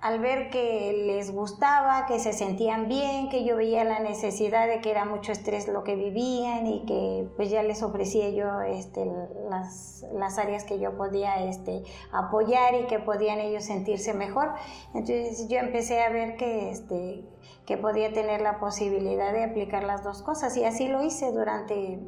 al 0.01 0.21
ver 0.21 0.51
que 0.51 1.05
les 1.07 1.33
gustaba, 1.33 2.07
que 2.07 2.21
se 2.21 2.33
sentían 2.33 2.87
bien, 2.87 3.29
que 3.29 3.45
yo 3.45 3.57
veía 3.57 3.83
la 3.83 3.99
necesidad 3.99 4.69
de 4.69 4.81
que 4.81 4.93
era 4.93 5.05
mucho 5.05 5.33
estrés 5.33 5.67
lo 5.67 5.83
que 5.83 5.97
vivían 5.97 6.67
y 6.69 6.85
que 6.87 7.29
pues 7.37 7.51
ya 7.51 7.65
les 7.65 7.83
ofrecía 7.83 8.31
yo 8.31 8.61
este, 8.61 9.11
las, 9.51 10.05
las 10.13 10.39
áreas 10.39 10.63
que 10.63 10.79
yo 10.79 10.97
podía 10.97 11.43
este, 11.45 11.83
apoyar 12.13 12.75
y 12.75 12.87
que 12.87 13.01
podían 13.01 13.41
ellos 13.41 13.65
sentirse 13.65 14.15
mejor. 14.15 14.53
Entonces 14.95 15.49
yo 15.49 15.59
empecé 15.59 16.01
a 16.03 16.11
ver 16.11 16.37
que, 16.37 16.71
este, 16.71 17.25
que 17.67 17.77
podía 17.77 18.13
tener 18.13 18.41
la 18.41 18.61
posibilidad 18.61 19.33
de 19.33 19.43
aplicar 19.43 19.83
las 19.83 20.05
dos 20.05 20.23
cosas 20.23 20.57
y 20.57 20.65
así 20.65 20.87
lo 20.87 21.03
hice 21.03 21.33
durante 21.33 22.01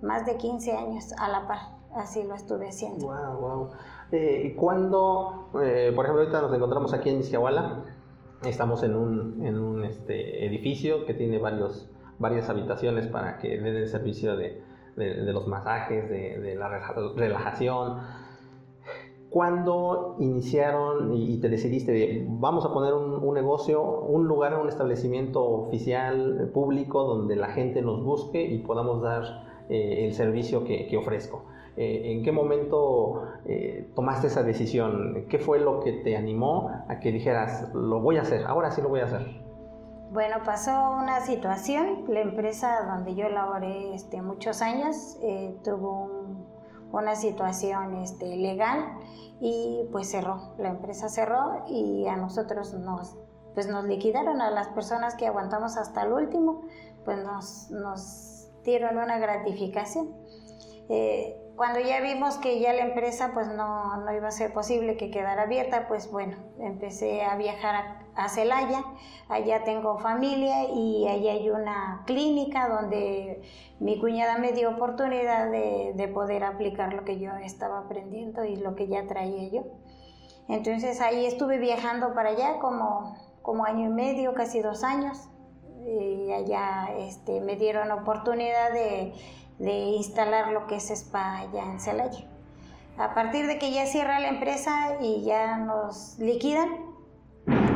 más 0.00 0.24
de 0.24 0.36
15 0.38 0.72
años 0.72 1.12
a 1.18 1.28
la 1.28 1.46
par, 1.46 1.76
así 1.94 2.22
lo 2.22 2.34
estuve 2.34 2.68
haciendo. 2.68 3.06
Wow, 3.06 3.40
wow. 3.40 3.70
Eh, 4.12 4.54
cuando, 4.56 5.50
eh, 5.62 5.92
por 5.94 6.04
ejemplo, 6.04 6.22
ahorita 6.22 6.40
nos 6.40 6.52
encontramos 6.52 6.92
aquí 6.92 7.10
en 7.10 7.18
Misquiahuala, 7.18 7.84
estamos 8.44 8.82
en 8.82 8.96
un, 8.96 9.46
en 9.46 9.58
un 9.58 9.84
este, 9.84 10.46
edificio 10.46 11.06
que 11.06 11.14
tiene 11.14 11.38
varios, 11.38 11.88
varias 12.18 12.48
habitaciones 12.48 13.06
para 13.06 13.38
que 13.38 13.60
den 13.60 13.76
el 13.76 13.88
servicio 13.88 14.36
de, 14.36 14.62
de, 14.96 15.32
los 15.32 15.46
masajes, 15.46 16.10
de, 16.10 16.56
la 16.56 16.68
relajación. 17.16 17.98
¿Cuándo 19.28 20.16
iniciaron 20.18 21.14
y 21.14 21.38
te 21.38 21.48
decidiste 21.48 21.92
de 21.92 22.26
vamos 22.28 22.64
a 22.64 22.72
poner 22.72 22.94
un, 22.94 23.32
negocio, 23.32 23.80
un 23.80 24.26
lugar, 24.26 24.58
un 24.58 24.68
establecimiento 24.68 25.44
oficial, 25.44 26.50
público, 26.52 27.04
donde 27.04 27.36
la 27.36 27.50
gente 27.50 27.80
nos 27.80 28.02
busque 28.02 28.42
y 28.42 28.58
podamos 28.58 29.02
dar 29.02 29.66
eh, 29.68 30.04
el 30.04 30.14
servicio 30.14 30.64
que 30.64 30.96
ofrezco? 30.96 31.44
Eh, 31.82 32.12
¿En 32.12 32.22
qué 32.22 32.30
momento 32.30 33.22
eh, 33.46 33.90
tomaste 33.96 34.26
esa 34.26 34.42
decisión? 34.42 35.24
¿Qué 35.30 35.38
fue 35.38 35.58
lo 35.58 35.80
que 35.80 35.92
te 35.92 36.14
animó 36.14 36.68
a 36.90 37.00
que 37.00 37.10
dijeras, 37.10 37.72
lo 37.72 38.00
voy 38.00 38.18
a 38.18 38.20
hacer, 38.20 38.44
ahora 38.44 38.70
sí 38.70 38.82
lo 38.82 38.90
voy 38.90 39.00
a 39.00 39.04
hacer? 39.04 39.26
Bueno, 40.12 40.36
pasó 40.44 40.90
una 41.02 41.20
situación, 41.20 42.04
la 42.08 42.20
empresa 42.20 42.84
donde 42.84 43.14
yo 43.14 43.30
laboré 43.30 43.94
este, 43.94 44.20
muchos 44.20 44.60
años 44.60 45.16
eh, 45.22 45.56
tuvo 45.64 46.10
una 46.92 47.14
situación 47.14 47.94
este, 47.94 48.36
legal 48.36 48.98
y 49.40 49.88
pues 49.90 50.10
cerró, 50.10 50.52
la 50.58 50.68
empresa 50.68 51.08
cerró 51.08 51.64
y 51.66 52.06
a 52.08 52.16
nosotros 52.16 52.74
nos, 52.74 53.16
pues 53.54 53.68
nos 53.68 53.86
liquidaron, 53.86 54.42
a 54.42 54.50
las 54.50 54.68
personas 54.68 55.14
que 55.14 55.26
aguantamos 55.26 55.78
hasta 55.78 56.02
el 56.02 56.12
último, 56.12 56.60
pues 57.06 57.24
nos, 57.24 57.70
nos 57.70 58.50
dieron 58.64 58.98
una 58.98 59.18
gratificación. 59.18 60.10
Cuando 61.60 61.78
ya 61.78 62.00
vimos 62.00 62.38
que 62.38 62.58
ya 62.58 62.72
la 62.72 62.86
empresa 62.86 63.32
pues 63.34 63.46
no, 63.48 63.98
no, 63.98 64.14
iba 64.14 64.28
a 64.28 64.30
ser 64.30 64.50
posible 64.50 64.96
que 64.96 65.10
quedara 65.10 65.42
abierta, 65.42 65.88
pues 65.88 66.10
bueno, 66.10 66.38
empecé 66.58 67.22
a 67.22 67.36
viajar 67.36 67.98
a, 68.14 68.28
Celaya, 68.30 68.82
allá 69.28 69.62
tengo 69.62 69.98
familia 69.98 70.64
y 70.74 71.06
allá 71.06 71.32
hay 71.32 71.50
una 71.50 72.02
clínica 72.06 72.66
donde 72.66 73.42
mi 73.78 74.00
cuñada 74.00 74.38
me 74.38 74.52
dio 74.52 74.70
oportunidad 74.70 75.50
de, 75.50 75.92
de 75.96 76.08
poder 76.08 76.44
aplicar 76.44 76.94
lo 76.94 77.04
que 77.04 77.18
yo 77.18 77.32
estaba 77.36 77.80
aprendiendo 77.80 78.42
y 78.46 78.56
lo 78.56 78.74
que 78.74 78.88
ya 78.88 79.06
traía 79.06 79.50
yo. 79.50 79.64
Entonces 80.48 81.02
ahí 81.02 81.26
estuve 81.26 81.58
viajando 81.58 82.14
para 82.14 82.30
allá 82.30 82.58
como, 82.58 83.18
como 83.42 83.66
año 83.66 83.90
y 83.90 83.92
medio, 83.92 84.32
casi 84.32 84.62
dos 84.62 84.82
años, 84.82 85.28
y 85.86 86.32
allá 86.32 86.88
este, 86.98 87.40
me 87.42 87.56
dieron 87.56 87.90
oportunidad 87.90 88.72
de 88.72 89.12
de 89.60 89.72
instalar 89.72 90.52
lo 90.52 90.66
que 90.66 90.76
es 90.76 90.90
spa 90.90 91.38
allá 91.38 91.64
en 91.64 91.78
Celaya. 91.78 92.26
A 92.98 93.14
partir 93.14 93.46
de 93.46 93.58
que 93.58 93.70
ya 93.70 93.86
cierra 93.86 94.18
la 94.18 94.28
empresa 94.28 94.96
y 95.00 95.22
ya 95.22 95.58
nos 95.58 96.18
liquidan, 96.18 96.68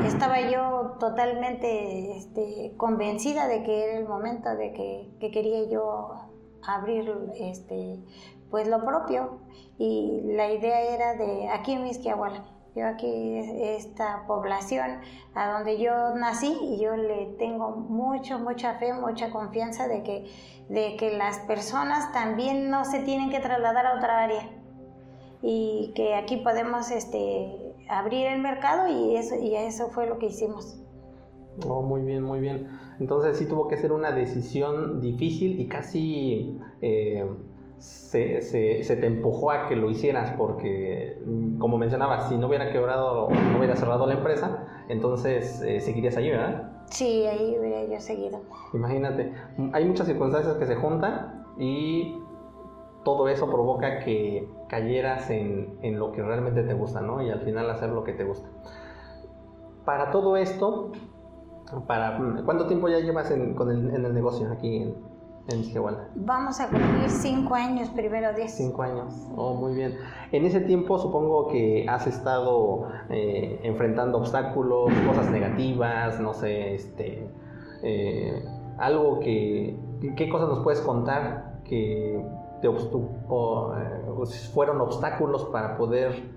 estaba 0.05 0.41
yo 0.41 0.97
totalmente 0.99 2.17
este, 2.17 2.75
convencida 2.77 3.47
de 3.47 3.63
que 3.63 3.85
era 3.85 3.99
el 3.99 4.09
momento 4.09 4.55
de 4.57 4.73
que, 4.73 5.31
quería 5.31 5.69
yo 5.69 6.11
abrir 6.67 7.15
este, 7.39 8.01
pues 8.51 8.67
lo 8.67 8.85
propio 8.85 9.39
y 9.79 10.23
la 10.25 10.53
idea 10.53 10.81
era 10.81 11.15
de 11.15 11.49
aquí 11.49 11.73
en 11.73 11.85
Misquiahuala 11.85 12.54
yo 12.75 12.87
aquí, 12.87 13.39
esta 13.39 14.25
población 14.27 14.99
a 15.35 15.53
donde 15.53 15.79
yo 15.79 16.15
nací, 16.17 16.57
y 16.63 16.83
yo 16.83 16.97
le 16.97 17.27
tengo 17.39 17.71
mucho, 17.71 18.39
mucha 18.39 18.75
fe, 18.75 18.93
mucha 18.93 19.31
confianza 19.31 19.87
de 19.87 20.03
que, 20.03 20.27
de 20.69 20.97
que 20.97 21.17
las 21.17 21.39
personas 21.41 22.13
también 22.13 22.71
no 22.71 22.85
se 22.85 23.01
tienen 23.01 23.31
que 23.31 23.39
trasladar 23.39 23.87
a 23.87 23.97
otra 23.97 24.25
área 24.25 24.51
y 25.41 25.93
que 25.95 26.15
aquí 26.15 26.39
podemos 26.39 26.91
este, 26.91 27.75
abrir 27.89 28.27
el 28.27 28.41
mercado 28.41 28.89
y 28.89 29.17
eso, 29.17 29.37
y 29.37 29.55
eso 29.55 29.89
fue 29.91 30.07
lo 30.07 30.19
que 30.19 30.27
hicimos. 30.27 30.81
Oh, 31.69 31.83
muy 31.83 32.03
bien, 32.03 32.25
muy 32.25 32.41
bien. 32.41 32.69
Entonces 32.99 33.39
sí 33.39 33.47
tuvo 33.47 33.69
que 33.69 33.77
ser 33.77 33.93
una 33.93 34.11
decisión 34.11 35.01
difícil 35.01 35.61
y 35.61 35.69
casi... 35.69 36.59
Eh, 36.81 37.25
se, 37.79 38.41
se, 38.41 38.97
te 38.97 39.07
empujó 39.07 39.51
a 39.51 39.67
que 39.67 39.77
lo 39.77 39.91
hicieras 39.91 40.33
porque, 40.39 41.19
como 41.59 41.79
mencionabas, 41.79 42.29
si 42.29 42.37
no 42.37 42.47
hubiera 42.49 42.73
quebrado 42.73 43.27
o 43.27 43.31
no 43.31 43.59
hubiera 43.59 43.77
cerrado 43.77 44.07
la 44.07 44.15
empresa, 44.15 44.67
entonces 44.89 45.63
eh, 45.63 45.81
seguirías 45.81 46.17
allí, 46.17 46.31
¿verdad? 46.31 46.71
Sí, 46.87 47.27
ahí 47.27 47.57
hubiera 47.59 47.85
yo 47.85 48.01
seguido. 48.01 48.41
Imagínate, 48.73 49.33
hay 49.73 49.85
muchas 49.85 50.07
circunstancias 50.07 50.57
que 50.57 50.67
se 50.67 50.77
juntan 50.77 51.45
y 51.59 52.19
todo 53.05 53.29
eso 53.29 53.47
provoca 53.51 53.99
que 54.01 54.49
cayeras 54.69 55.29
en, 55.31 55.79
en 55.83 55.99
lo 55.99 56.13
que 56.13 56.23
realmente 56.23 56.63
te 56.63 56.75
gusta, 56.75 57.01
¿no? 57.01 57.23
Y 57.23 57.31
al 57.31 57.41
final 57.41 57.69
hacer 57.71 57.91
lo 57.91 58.05
que 58.05 58.13
te 58.13 58.25
gusta. 58.25 58.49
Para 59.85 60.11
todo 60.11 60.37
esto, 60.37 60.93
para, 61.87 62.19
¿cuánto 62.45 62.67
tiempo 62.67 62.89
ya 62.89 63.01
llevas 63.01 63.31
en, 63.31 63.55
con 63.55 63.71
el, 63.71 63.95
en 63.95 64.05
el 64.05 64.15
negocio 64.15 64.51
aquí 64.51 64.77
en, 64.77 65.14
en 65.49 65.63
Vamos 66.15 66.59
a 66.61 66.69
cumplir 66.69 67.11
cinco 67.11 67.55
años, 67.55 67.91
primero 67.91 68.33
diez. 68.33 68.53
Cinco 68.53 68.83
años, 68.83 69.13
oh, 69.37 69.55
muy 69.55 69.75
bien. 69.75 69.99
En 70.33 70.47
ese 70.47 70.61
tiempo 70.61 70.99
supongo 70.99 71.49
que 71.49 71.87
has 71.89 72.07
estado 72.07 72.89
eh, 73.11 73.61
enfrentando 73.63 74.19
obstáculos, 74.19 74.91
cosas 75.07 75.31
negativas, 75.31 76.19
no 76.19 76.33
sé, 76.33 76.75
este, 76.75 77.29
eh, 77.83 78.43
algo 78.79 79.21
que, 79.21 79.79
¿qué 80.17 80.29
cosas 80.31 80.49
nos 80.49 80.61
puedes 80.61 80.81
contar 80.81 81.61
que 81.65 82.25
te 82.63 82.69
eh, 82.69 84.27
fueron 84.55 84.81
obstáculos 84.81 85.45
para 85.53 85.77
poder 85.77 86.33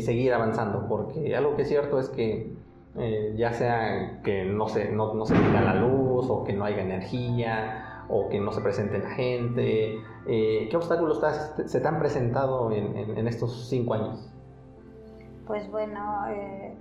seguir 0.00 0.32
avanzando? 0.32 0.86
Porque 0.88 1.34
algo 1.34 1.56
que 1.56 1.62
es 1.62 1.68
cierto 1.68 1.98
es 1.98 2.08
que 2.08 2.54
ya 3.34 3.52
sea 3.52 4.20
que 4.22 4.44
no 4.44 4.68
se, 4.68 4.92
no, 4.92 5.14
no 5.14 5.26
se 5.26 5.34
tenga 5.34 5.60
la 5.60 5.74
luz 5.74 6.30
o 6.30 6.44
que 6.44 6.52
no 6.52 6.64
haya 6.64 6.80
energía 6.80 7.93
o 8.08 8.28
que 8.28 8.40
no 8.40 8.52
se 8.52 8.60
presente 8.60 8.98
la 8.98 9.10
gente? 9.10 9.98
Eh, 10.26 10.68
¿Qué 10.70 10.76
obstáculos 10.76 11.20
se 11.66 11.80
te 11.80 11.88
han 11.88 11.98
presentado 11.98 12.70
en, 12.72 13.26
estos 13.28 13.68
cinco 13.68 13.94
años? 13.94 14.30
Pues 15.46 15.70
bueno, 15.70 16.26
eh, 16.28 16.74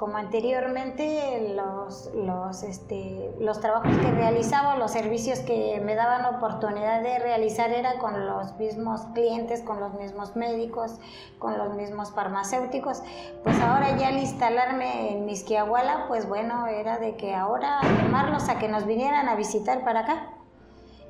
como 0.00 0.16
anteriormente 0.16 1.54
los, 1.54 2.10
los, 2.14 2.62
este, 2.62 3.34
los 3.38 3.60
trabajos 3.60 3.94
que 3.98 4.10
realizaba, 4.10 4.76
los 4.76 4.92
servicios 4.92 5.40
que 5.40 5.78
me 5.84 5.94
daban 5.94 6.24
oportunidad 6.36 7.02
de 7.02 7.18
realizar 7.18 7.70
era 7.70 7.98
con 7.98 8.26
los 8.26 8.56
mismos 8.56 9.02
clientes, 9.12 9.60
con 9.60 9.78
los 9.78 9.92
mismos 9.92 10.36
médicos, 10.36 10.98
con 11.38 11.58
los 11.58 11.74
mismos 11.74 12.12
farmacéuticos. 12.12 13.02
Pues 13.44 13.60
ahora 13.60 13.94
ya 13.98 14.08
al 14.08 14.16
instalarme 14.16 15.12
en 15.12 15.26
Misquiahuala, 15.26 16.06
pues 16.08 16.26
bueno, 16.26 16.66
era 16.66 16.96
de 16.96 17.16
que 17.16 17.34
ahora 17.34 17.80
llamarlos 17.82 18.48
a 18.48 18.58
que 18.58 18.68
nos 18.68 18.86
vinieran 18.86 19.28
a 19.28 19.36
visitar 19.36 19.84
para 19.84 20.00
acá. 20.00 20.39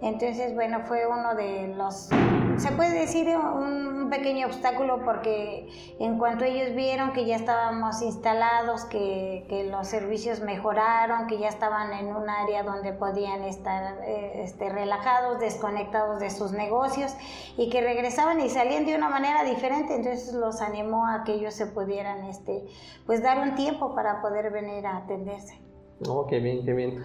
Entonces, 0.02 0.54
bueno, 0.54 0.80
fue 0.85 1.07
uno 1.07 1.35
de 1.35 1.75
los, 1.76 2.09
se 2.57 2.73
puede 2.73 2.99
decir, 2.99 3.28
un 3.28 3.90
pequeño 4.11 4.47
obstáculo 4.49 5.02
porque 5.04 5.69
en 5.99 6.19
cuanto 6.19 6.45
ellos 6.45 6.75
vieron 6.75 7.12
que 7.12 7.25
ya 7.25 7.37
estábamos 7.37 8.02
instalados, 8.02 8.85
que, 8.85 9.69
los 9.71 9.87
servicios 9.87 10.40
mejoraron, 10.40 11.26
que 11.26 11.38
ya 11.38 11.49
estaban 11.49 11.92
en 11.92 12.14
un 12.14 12.28
área 12.28 12.62
donde 12.62 12.92
podían 12.92 13.45
estar 13.45 13.99
eh, 14.02 14.42
este, 14.42 14.69
relajados, 14.69 15.38
desconectados 15.38 16.19
de 16.19 16.30
sus 16.30 16.52
negocios 16.52 17.14
y 17.57 17.71
que 17.71 17.80
regresaban 17.80 18.40
y 18.40 18.49
salían 18.49 18.85
de 18.85 18.97
una 18.97 19.09
manera 19.09 19.45
diferente, 19.45 19.95
entonces 19.95 20.35
los 20.35 20.61
animó 20.61 21.07
a 21.07 21.25
que 21.25 21.35
ellos 21.35 21.54
se 21.54 21.66
pudieran, 21.66 22.25
este, 22.25 22.64
pues 23.07 23.23
dar 23.23 23.38
un 23.38 23.54
tiempo 23.54 23.95
para 23.95 24.21
poder 24.21 24.50
venir 24.50 24.87
a 24.87 24.97
atenderse. 24.99 25.61
Oh, 26.09 26.26
qué 26.26 26.40
bien, 26.40 26.64
qué 26.64 26.73
bien. 26.73 27.04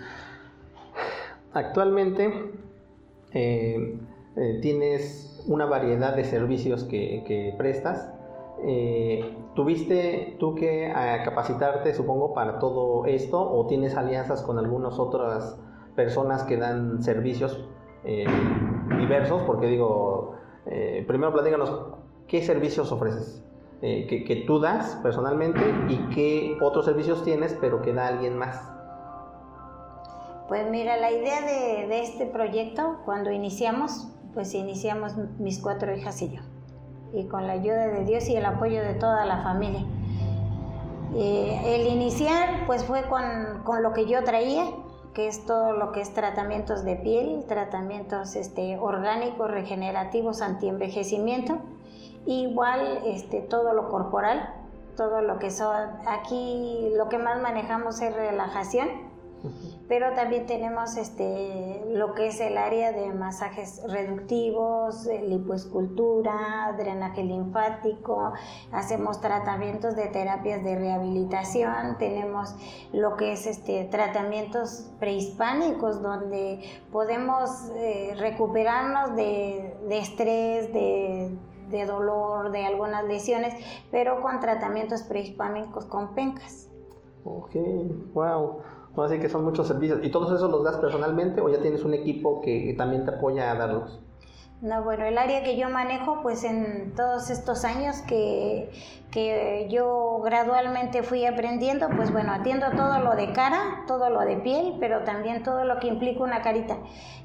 Actualmente, 1.53 2.51
eh, 3.35 3.99
eh, 4.37 4.59
tienes 4.61 5.43
una 5.45 5.65
variedad 5.65 6.15
de 6.15 6.23
servicios 6.23 6.85
que, 6.85 7.53
prestas. 7.57 8.11
Eh, 8.63 9.37
¿Tuviste 9.53 10.37
tú 10.39 10.55
que 10.55 10.91
capacitarte, 11.23 11.93
supongo, 11.93 12.33
para 12.33 12.59
todo 12.59 13.05
esto 13.05 13.39
o 13.39 13.67
tienes 13.67 13.95
alianzas 13.95 14.41
con 14.41 14.57
algunas 14.57 14.97
otras 14.97 15.59
personas 15.95 16.43
que 16.43 16.57
dan 16.57 17.03
servicios 17.03 17.69
diversos? 18.97 19.43
Porque 19.43 19.67
digo, 19.67 20.35
primero 21.07 21.33
platícanos, 21.33 21.93
¿qué 22.27 22.41
servicios 22.41 22.91
ofreces? 22.91 23.41
que, 23.81 24.23
que, 24.25 24.35
tú 24.47 24.59
das 24.59 24.97
personalmente 25.03 25.61
y 25.89 25.97
qué 26.15 26.57
otros 26.59 26.85
servicios 26.85 27.23
tienes 27.23 27.55
pero 27.61 27.81
que 27.81 27.93
da 27.93 28.07
alguien 28.07 28.35
más. 28.35 28.75
Pues 30.47 30.69
mira, 30.69 30.95
la 30.97 31.11
idea 31.11 31.41
de, 31.41 32.01
este 32.01 32.27
proyecto, 32.27 32.99
cuando 33.03 33.31
iniciamos, 33.31 34.07
pues 34.33 34.53
iniciamos 34.53 35.15
mis 35.39 35.59
cuatro 35.59 35.95
hijas 35.95 36.21
y 36.21 36.35
yo, 36.35 36.41
y 37.13 37.27
con 37.27 37.47
la 37.47 37.53
ayuda 37.53 37.87
de 37.87 38.05
Dios 38.05 38.29
y 38.29 38.35
el 38.35 38.45
apoyo 38.45 38.83
de 38.83 38.93
toda 38.93 39.25
la 39.25 39.41
familia. 39.41 39.83
Eh, 41.15 41.61
el 41.75 41.87
iniciar, 41.87 42.67
pues 42.67 42.83
fue 42.83 43.07
con, 43.07 43.63
con, 43.63 43.81
lo 43.81 43.93
que 43.93 44.05
yo 44.05 44.23
traía, 44.23 44.65
que 45.15 45.27
es 45.27 45.45
todo 45.45 45.71
lo 45.71 45.91
que 45.91 46.01
es 46.01 46.13
tratamientos 46.13 46.83
de 46.83 46.97
piel, 46.97 47.45
tratamientos 47.47 48.35
este, 48.35 48.77
orgánicos, 48.77 49.49
regenerativos, 49.49 50.41
antienvejecimiento, 50.41 51.57
igual 52.27 53.01
este, 53.05 53.41
todo 53.41 53.73
lo 53.73 53.89
corporal, 53.89 54.53
todo 54.95 55.21
lo 55.21 55.39
que 55.39 55.49
son, 55.49 55.89
aquí 56.05 56.89
lo 56.95 57.09
que 57.09 57.17
más 57.17 57.41
manejamos 57.41 58.01
es 58.01 58.13
relajación, 58.13 58.89
pero 59.87 60.13
también 60.13 60.45
tenemos 60.45 60.97
este, 60.97 61.83
lo 61.89 62.13
que 62.13 62.27
es 62.27 62.39
el 62.39 62.57
área 62.57 62.91
de 62.91 63.13
masajes 63.13 63.81
reductivos, 63.87 65.05
lipoescultura, 65.05 66.73
drenaje 66.77 67.23
linfático, 67.23 68.33
hacemos 68.71 69.21
tratamientos 69.21 69.95
de 69.95 70.07
terapias 70.07 70.63
de 70.63 70.75
rehabilitación, 70.75 71.97
tenemos 71.97 72.55
lo 72.93 73.15
que 73.15 73.33
es 73.33 73.45
este, 73.47 73.85
tratamientos 73.85 74.91
prehispánicos 74.99 76.01
donde 76.01 76.61
podemos 76.91 77.69
eh, 77.75 78.15
recuperarnos 78.17 79.15
de, 79.15 79.75
estrés, 79.89 80.74
de 80.74 81.37
de 81.70 81.85
dolor, 81.85 82.51
de 82.51 82.65
algunas 82.65 83.05
lesiones, 83.05 83.53
pero 83.91 84.22
con 84.22 84.39
tratamientos 84.39 85.03
prehispánicos 85.03 85.85
con 85.85 86.13
pencas. 86.13 86.70
Ok, 87.24 87.55
wow. 88.13 88.61
Así 89.03 89.20
que 89.20 89.29
son 89.29 89.44
muchos 89.44 89.68
servicios. 89.68 90.00
¿Y 90.03 90.12
todos 90.12 90.31
esos 90.31 90.50
los 90.51 90.64
das 90.64 90.77
personalmente 90.77 91.42
o 91.42 91.50
ya 91.50 91.62
tienes 91.62 91.84
un 91.84 91.94
equipo 91.94 92.42
que 92.42 92.74
también 92.77 93.05
te 93.05 93.12
apoya 93.12 93.51
a 93.51 93.55
darlos? 93.55 94.04
No, 94.61 94.83
bueno, 94.83 95.03
el 95.05 95.18
área 95.18 95.44
que 95.44 95.57
yo 95.57 95.70
manejo, 95.70 96.22
pues 96.22 96.46
en 96.46 96.94
todos 96.96 97.29
estos 97.29 97.65
años 97.65 97.98
que, 98.07 98.72
que 99.11 99.68
yo 99.70 100.22
gradualmente 100.24 101.03
fui 101.03 101.25
aprendiendo, 101.25 101.89
pues 101.89 102.11
bueno, 102.11 102.31
atiendo 102.31 102.72
todo 102.72 103.00
lo 103.00 103.15
de 103.15 103.33
cara, 103.33 103.83
todo 103.85 104.09
lo 104.09 104.22
de 104.22 104.37
piel, 104.37 104.77
pero 104.79 105.03
también 105.03 105.44
todo 105.44 105.65
lo 105.65 105.77
que 105.79 105.87
implica 105.87 106.24
una 106.24 106.41
carita. 106.41 106.77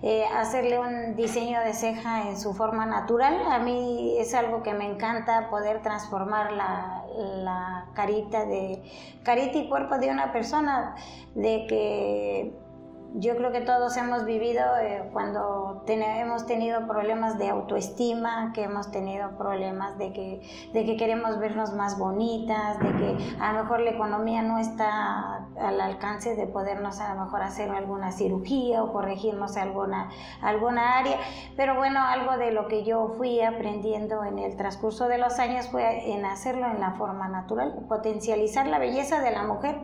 Eh, 0.03 0.25
hacerle 0.37 0.81
un 0.81 1.15
diseño 1.15 1.61
de 1.61 1.73
ceja 1.73 2.29
en 2.29 2.39
su 2.39 2.53
forma 2.53 2.85
natural, 2.85 3.41
a 3.49 3.61
mí 3.61 4.17
es 4.19 4.35
algo 4.35 4.65
que 4.65 4.75
me 4.75 4.87
encanta 4.87 5.51
poder 5.51 5.83
transformar 5.83 6.53
la, 6.53 7.05
la 7.17 7.87
carita 7.95 8.45
de 8.45 8.83
carita 9.23 9.57
y 9.57 9.69
cuerpo 9.69 9.99
de 9.99 10.11
una 10.11 10.33
persona, 10.33 10.97
de 11.37 11.67
que 11.69 12.70
yo 13.15 13.37
creo 13.37 13.51
que 13.51 13.61
todos 13.61 13.97
hemos 13.97 14.25
vivido 14.25 14.63
eh, 14.81 15.09
cuando 15.13 15.83
hemos 15.89 16.47
tenido 16.47 16.87
problemas 16.87 17.39
de 17.39 17.49
autoestima, 17.49 18.53
que 18.55 18.63
hemos 18.63 18.91
tenido 18.93 19.37
problemas 19.37 19.99
de 19.99 20.13
que, 20.13 20.71
de 20.73 20.85
que 20.85 20.97
queremos 20.97 21.39
vernos 21.39 21.73
más 21.73 21.99
bonitas, 21.99 22.79
de 22.79 22.93
que 22.93 23.37
a 23.41 23.53
lo 23.53 23.63
mejor 23.65 23.81
la 23.81 23.91
economía 23.91 24.43
no 24.43 24.59
está 24.59 25.49
al 25.59 25.81
alcance 25.81 26.37
de 26.37 26.47
podernos 26.47 27.01
a 27.01 27.15
lo 27.15 27.25
mejor 27.25 27.43
hacer 27.43 27.71
alguna 27.71 28.13
cirugía 28.13 28.83
o 28.83 28.93
corregirnos 28.93 29.57
alguna, 29.57 30.11
alguna 30.41 30.99
área. 30.99 31.19
Pero 31.57 31.75
bueno, 31.75 32.01
algo 32.01 32.37
de 32.37 32.53
lo 32.53 32.69
que 32.69 32.85
yo 32.85 33.15
fui 33.17 33.41
aprendiendo 33.43 34.25
en 34.25 34.39
el 34.39 34.57
transcurso 34.57 35.09
de 35.09 35.19
los 35.19 35.39
años 35.39 35.69
fue 35.69 36.13
en 36.13 36.25
hacerlo 36.25 36.67
en 36.67 36.81
la 36.81 36.93
forma 36.93 37.29
natural, 37.29 37.87
potencializar 37.89 38.67
la 38.67 38.79
belleza 38.79 39.21
de 39.21 39.33
la 39.33 39.43
mujer. 39.43 39.81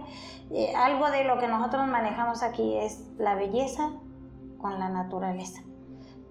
Eh, 0.50 0.72
algo 0.76 1.10
de 1.10 1.24
lo 1.24 1.38
que 1.38 1.48
nosotros 1.48 1.88
manejamos 1.88 2.44
aquí 2.44 2.76
es 2.78 3.04
la 3.18 3.34
belleza 3.34 3.92
con 4.58 4.78
la 4.78 4.88
naturaleza. 4.88 5.62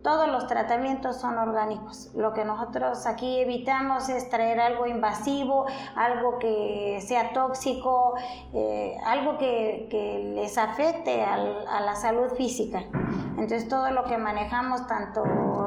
Todos 0.06 0.28
los 0.28 0.46
tratamientos 0.46 1.20
son 1.20 1.40
orgánicos. 1.40 2.12
Lo 2.14 2.32
que 2.32 2.46
nosotros 2.46 3.08
aquí 3.08 3.40
evitamos 3.40 4.08
es 4.08 4.30
traer 4.30 4.60
algo 4.60 4.86
invasivo, 4.86 5.66
algo 5.96 6.38
que 6.38 7.00
sea 7.02 7.34
tóxico, 7.34 8.14
eh, 8.54 8.96
algo 9.04 9.40
que, 9.40 10.32
les 10.36 10.60
afecte 10.60 11.24
a 11.24 11.80
la 11.82 11.96
salud 11.96 12.30
física. 12.38 12.84
Entonces 13.38 13.68
todo 13.68 13.90
lo 13.90 14.04
que 14.04 14.20
manejamos, 14.20 14.86
tanto 14.86 15.24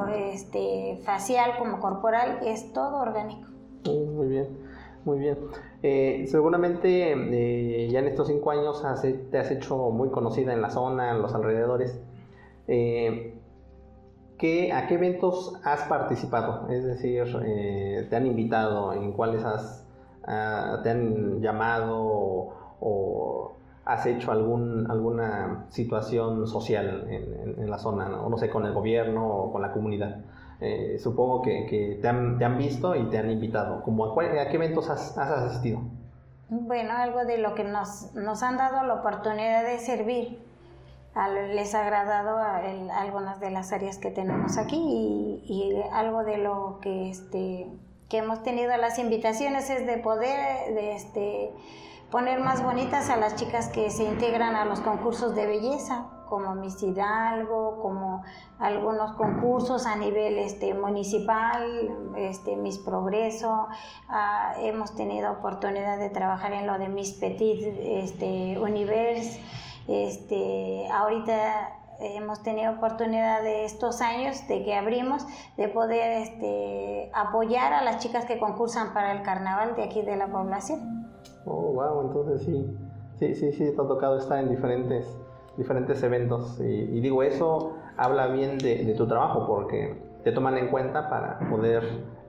este, 0.07 1.01
facial 1.05 1.59
como 1.59 1.81
corporal, 1.81 2.39
es 2.43 2.73
todo 2.73 2.99
orgánico. 2.99 3.49
Muy 3.85 4.29
bien, 4.29 4.68
muy 5.05 5.19
bien. 5.19 5.39
Eh, 5.83 6.27
seguramente 6.29 7.13
eh, 7.13 7.89
ya 7.89 8.01
en 8.01 8.09
estos 8.09 8.29
cinco 8.29 8.51
años 8.51 8.83
te 9.31 9.39
has 9.39 9.51
hecho 9.51 9.77
muy 9.91 10.11
conocida 10.11 10.53
en 10.53 10.63
la 10.63 10.71
zona, 10.71 11.11
en 11.11 11.23
los 11.23 11.35
alrededores. 11.35 12.01
Eh, 12.67 13.35
¿A 14.73 14.87
qué 14.87 14.95
eventos 14.95 15.55
has 15.65 15.83
participado? 15.89 16.69
Es 16.71 16.85
decir, 16.85 17.25
¿te 18.09 18.15
han 18.15 18.27
invitado? 18.27 18.93
¿En 18.93 19.13
cuáles 19.13 19.45
has, 19.45 19.85
ah, 20.25 20.79
te 20.85 20.91
han 20.91 21.41
llamado 21.41 22.55
o, 22.81 23.53
has 23.85 24.07
hecho 24.07 24.31
algún, 24.31 24.89
alguna 24.91 25.65
situación 25.71 26.47
social 26.47 27.09
en, 27.09 27.69
la 27.69 27.79
zona? 27.79 28.09
¿no? 28.09 28.29
no 28.29 28.39
sé, 28.39 28.49
con 28.49 28.65
el 28.65 28.73
gobierno 28.73 29.27
o 29.27 29.53
con 29.53 29.63
la 29.63 29.73
comunidad. 29.73 30.19
Eh, 30.61 30.99
supongo 30.99 31.43
que, 31.43 31.99
te, 32.01 32.09
han, 32.09 32.59
visto 32.59 32.97
y 32.97 33.09
te 33.11 33.19
han 33.19 33.31
invitado. 33.31 33.83
¿Cómo 33.83 34.05
a, 34.07 34.49
qué 34.49 34.57
eventos 34.57 34.91
has, 34.91 35.17
asistido? 35.17 35.81
Bueno, 36.49 36.93
algo 36.95 37.25
de 37.25 37.39
lo 37.39 37.55
que 37.55 37.65
nos, 37.65 38.15
nos 38.15 38.43
han 38.43 38.57
dado 38.57 38.85
la 38.85 38.95
oportunidad 38.95 39.63
de 39.63 39.79
servir. 39.79 40.43
les 41.55 41.75
ha 41.75 41.83
agradado 41.83 42.39
a 42.39 42.61
algunas 43.01 43.39
de 43.39 43.51
las 43.51 43.73
áreas 43.73 43.99
que 43.99 44.11
tenemos 44.11 44.59
aquí 44.59 44.77
y, 45.45 45.81
algo 45.93 46.25
de 46.25 46.39
lo 46.39 46.79
que, 46.83 47.11
este, 47.11 47.69
que 48.09 48.19
hemos 48.19 48.43
tenido 48.43 48.77
las 48.77 48.99
invitaciones 48.99 49.71
es 49.71 49.87
de 49.87 49.99
poder 49.99 50.75
de 50.75 50.97
este, 50.97 51.53
poner 52.11 52.41
más 52.41 52.65
bonitas 52.65 53.11
a 53.11 53.17
las 53.17 53.37
chicas 53.37 53.69
que 53.69 53.91
se 53.91 54.05
integran 54.05 54.57
a 54.57 54.65
los 54.65 54.81
concursos 54.81 55.37
de 55.37 55.47
belleza 55.47 56.18
como 56.29 56.55
Miss 56.55 56.83
Hidalgo, 56.83 57.81
como 57.81 58.23
algunos 58.59 59.13
concursos 59.13 59.87
a 59.87 59.97
nivel 59.97 60.39
este, 60.39 60.75
municipal, 60.75 61.65
este, 62.17 62.57
Miss 62.57 62.79
Progreso, 62.79 63.69
ah, 64.09 64.55
hemos 64.61 64.95
tenido 64.95 65.33
oportunidad 65.33 65.99
de 65.99 66.11
trabajar 66.11 66.53
en 66.53 66.67
lo 66.67 66.79
de 66.79 66.89
Miss 66.89 67.13
Petit 67.13 67.63
este, 67.81 68.59
Universe, 68.59 69.41
este, 69.89 70.89
ahorita 70.93 71.79
hemos 72.01 72.43
tenido 72.43 72.73
oportunidad 72.73 73.43
de 73.43 73.65
estos 73.65 74.01
años 74.01 74.47
de 74.49 74.63
que 74.65 74.75
abrimos 74.75 75.27
de 75.57 75.69
poder 75.69 76.23
este, 76.23 77.11
apoyar 77.15 77.73
a 77.73 77.83
las 77.83 77.99
chicas 77.99 78.25
que 78.25 78.39
concursan 78.39 78.93
para 78.95 79.13
el 79.13 79.23
carnaval 79.23 79.75
de 79.75 79.85
aquí 79.85 80.03
de 80.03 80.17
la 80.17 80.29
población. 80.29 81.11
Oh, 81.45 81.73
wow, 81.73 82.03
entonces 82.03 82.43
sí, 82.43 82.77
sí, 83.19 83.35
sí, 83.35 83.53
sí, 83.53 83.65
te 83.65 83.77
tocado 83.77 84.19
estar 84.19 84.39
en 84.39 84.51
diferentes, 84.51 85.19
diferentes 85.59 86.03
eventos. 86.03 86.59
Y, 86.61 87.01
digo, 87.01 87.23
eso 87.23 87.75
habla 87.97 88.29
bien 88.29 88.59
de, 88.59 88.95
tu 88.97 89.07
trabajo 89.07 89.47
porque 89.47 89.95
te 90.25 90.33
toman 90.33 90.57
en 90.57 90.69
cuenta 90.69 91.11
para 91.11 91.39
poder 91.51 91.83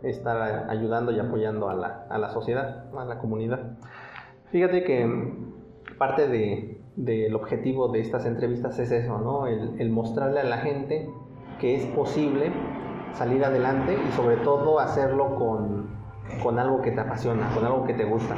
estar 0.04 0.70
ayudando 0.70 1.12
y 1.12 1.20
apoyando 1.20 1.70
a 1.70 1.76
la, 1.76 2.08
a 2.10 2.18
la 2.18 2.30
sociedad, 2.30 2.86
a 2.98 3.06
la 3.06 3.20
comunidad. 3.20 3.78
Fíjate 4.52 4.84
que 4.84 5.08
parte 5.98 6.28
de, 6.28 6.82
del 6.96 7.36
objetivo 7.36 7.90
de 7.90 8.00
estas 8.02 8.26
entrevistas 8.26 8.80
es 8.80 8.92
eso, 8.92 9.20
¿no? 9.20 9.48
El, 9.48 9.80
el, 9.80 9.90
mostrarle 9.90 10.40
a 10.40 10.46
la 10.46 10.58
gente 10.58 11.10
que 11.60 11.76
es 11.76 11.86
posible 11.88 12.52
salir 13.14 13.44
adelante 13.44 13.98
y 14.08 14.12
sobre 14.14 14.38
todo 14.38 14.80
hacerlo 14.80 15.36
con, 15.36 15.88
con 16.42 16.58
algo 16.58 16.82
que 16.82 16.92
te 16.92 17.02
apasiona, 17.02 17.50
con 17.54 17.66
algo 17.66 17.86
que 17.86 17.94
te 17.94 18.06
gusta. 18.06 18.36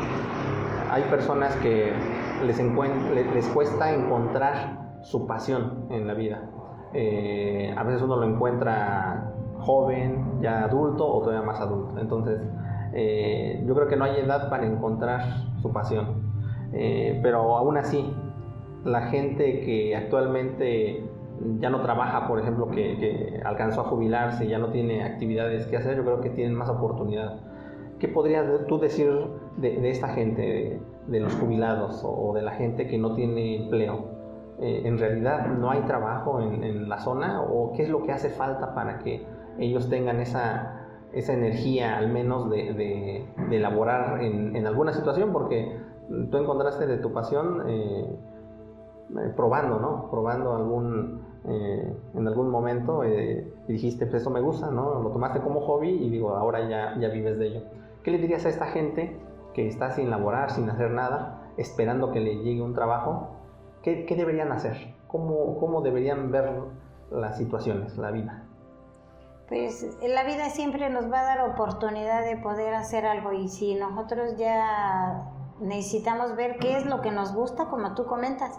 Hay 0.89 1.03
personas 1.03 1.55
que 1.57 1.93
les, 2.43 3.47
cuesta 3.53 3.93
encontrar 3.93 4.99
su 5.01 5.27
pasión 5.27 5.87
en 5.89 6.07
la 6.07 6.13
vida. 6.13 6.49
Eh, 6.93 7.73
a 7.75 7.83
veces 7.83 8.01
uno 8.01 8.17
lo 8.17 8.27
encuentra 8.27 9.33
joven, 9.59 10.41
ya 10.41 10.63
adulto 10.63 11.07
o 11.07 11.21
todavía 11.21 11.45
más 11.45 11.59
adulto. 11.59 11.99
Entonces, 11.99 12.41
eh, 12.93 13.63
yo 13.65 13.75
creo 13.75 13.87
que 13.87 13.95
no 13.95 14.05
hay 14.05 14.19
edad 14.19 14.49
para 14.49 14.65
encontrar 14.65 15.21
su 15.61 15.71
pasión. 15.71 16.31
Eh, 16.73 17.19
pero 17.21 17.57
aún 17.57 17.77
así, 17.77 18.13
la 18.83 19.07
gente 19.07 19.61
que 19.61 19.95
actualmente 19.95 21.05
ya 21.59 21.69
no 21.69 21.81
trabaja, 21.81 22.27
por 22.27 22.39
ejemplo, 22.39 22.69
que, 22.69 23.41
alcanzó 23.43 23.81
a 23.81 23.83
jubilarse, 23.85 24.47
ya 24.47 24.59
no 24.59 24.69
tiene 24.69 25.03
actividades 25.03 25.65
que 25.67 25.77
hacer, 25.77 25.97
yo 25.97 26.03
creo 26.03 26.21
que 26.21 26.29
tienen 26.29 26.55
más 26.55 26.69
oportunidad. 26.69 27.39
¿Qué 27.99 28.07
podrías 28.07 28.45
tú 28.67 28.79
decir 28.79 29.11
de, 29.57 29.89
esta 29.89 30.09
gente, 30.09 30.81
de, 31.07 31.19
los 31.19 31.33
jubilados 31.35 32.01
o 32.03 32.33
de 32.33 32.41
la 32.41 32.51
gente 32.51 32.87
que 32.87 32.97
no 32.97 33.13
tiene 33.13 33.63
empleo? 33.63 34.21
Eh, 34.59 34.83
¿En 34.85 34.99
realidad 34.99 35.47
no 35.47 35.71
hay 35.71 35.81
trabajo 35.81 36.39
en, 36.39 36.87
la 36.87 36.99
zona 36.99 37.41
o 37.41 37.73
qué 37.73 37.83
es 37.83 37.89
lo 37.89 38.03
que 38.03 38.11
hace 38.11 38.29
falta 38.29 38.75
para 38.75 38.99
que 38.99 39.25
ellos 39.57 39.89
tengan 39.89 40.19
esa, 40.19 40.87
esa 41.13 41.33
energía 41.33 41.97
al 41.97 42.09
menos 42.09 42.49
de, 42.49 42.73
de 43.49 43.55
elaborar 43.55 44.21
en, 44.21 44.55
en, 44.55 44.67
alguna 44.67 44.93
situación? 44.93 45.33
Porque 45.33 45.79
tú 46.29 46.37
encontraste 46.37 46.85
de 46.85 46.97
tu 46.97 47.11
pasión 47.11 47.63
eh, 47.67 48.19
eh, 49.17 49.33
probando, 49.35 49.79
¿no? 49.79 50.09
Probando 50.11 50.55
algún, 50.55 51.21
en 51.43 52.27
algún 52.27 52.51
momento 52.51 53.03
y 53.03 53.43
dijiste, 53.67 54.05
pues 54.05 54.21
eso 54.21 54.29
me 54.29 54.41
gusta, 54.41 54.69
¿no? 54.69 55.01
Lo 55.01 55.09
tomaste 55.09 55.39
como 55.39 55.61
hobby 55.61 55.89
y 55.89 56.09
digo, 56.11 56.35
ahora 56.35 56.69
ya, 56.69 56.95
ya 56.99 57.07
vives 57.09 57.39
de 57.39 57.47
ello. 57.47 57.61
¿Qué 58.03 58.11
le 58.11 58.19
dirías 58.19 58.45
a 58.45 58.49
esta 58.49 58.67
gente 58.67 59.19
que 59.53 59.67
está 59.67 59.91
sin 59.91 60.09
laborar, 60.09 60.51
sin 60.51 60.69
hacer 60.69 60.91
nada, 60.91 61.51
esperando 61.57 62.11
que 62.11 62.19
le 62.19 62.37
llegue 62.37 62.61
un 62.61 62.73
trabajo? 62.73 63.29
¿Qué, 63.81 64.05
deberían 64.15 64.51
hacer? 64.51 64.95
¿Cómo, 65.07 65.57
¿Cómo 65.59 65.81
deberían 65.81 66.31
ver 66.31 66.51
las 67.09 67.37
situaciones, 67.37 67.97
la 67.97 68.11
vida? 68.11 68.43
Pues 69.47 69.97
la 70.01 70.23
vida 70.23 70.49
siempre 70.49 70.89
nos 70.89 71.11
va 71.11 71.21
a 71.21 71.23
dar 71.23 71.41
oportunidad 71.49 72.23
de 72.23 72.37
poder 72.37 72.73
hacer 72.73 73.05
algo 73.05 73.33
y 73.33 73.49
si 73.49 73.75
nosotros 73.75 74.37
ya 74.37 75.29
necesitamos 75.59 76.35
ver 76.35 76.57
qué 76.57 76.77
es 76.77 76.85
lo 76.85 77.01
que 77.01 77.11
nos 77.11 77.33
gusta, 77.33 77.65
como 77.65 77.93
tú 77.93 78.05
comentas, 78.05 78.57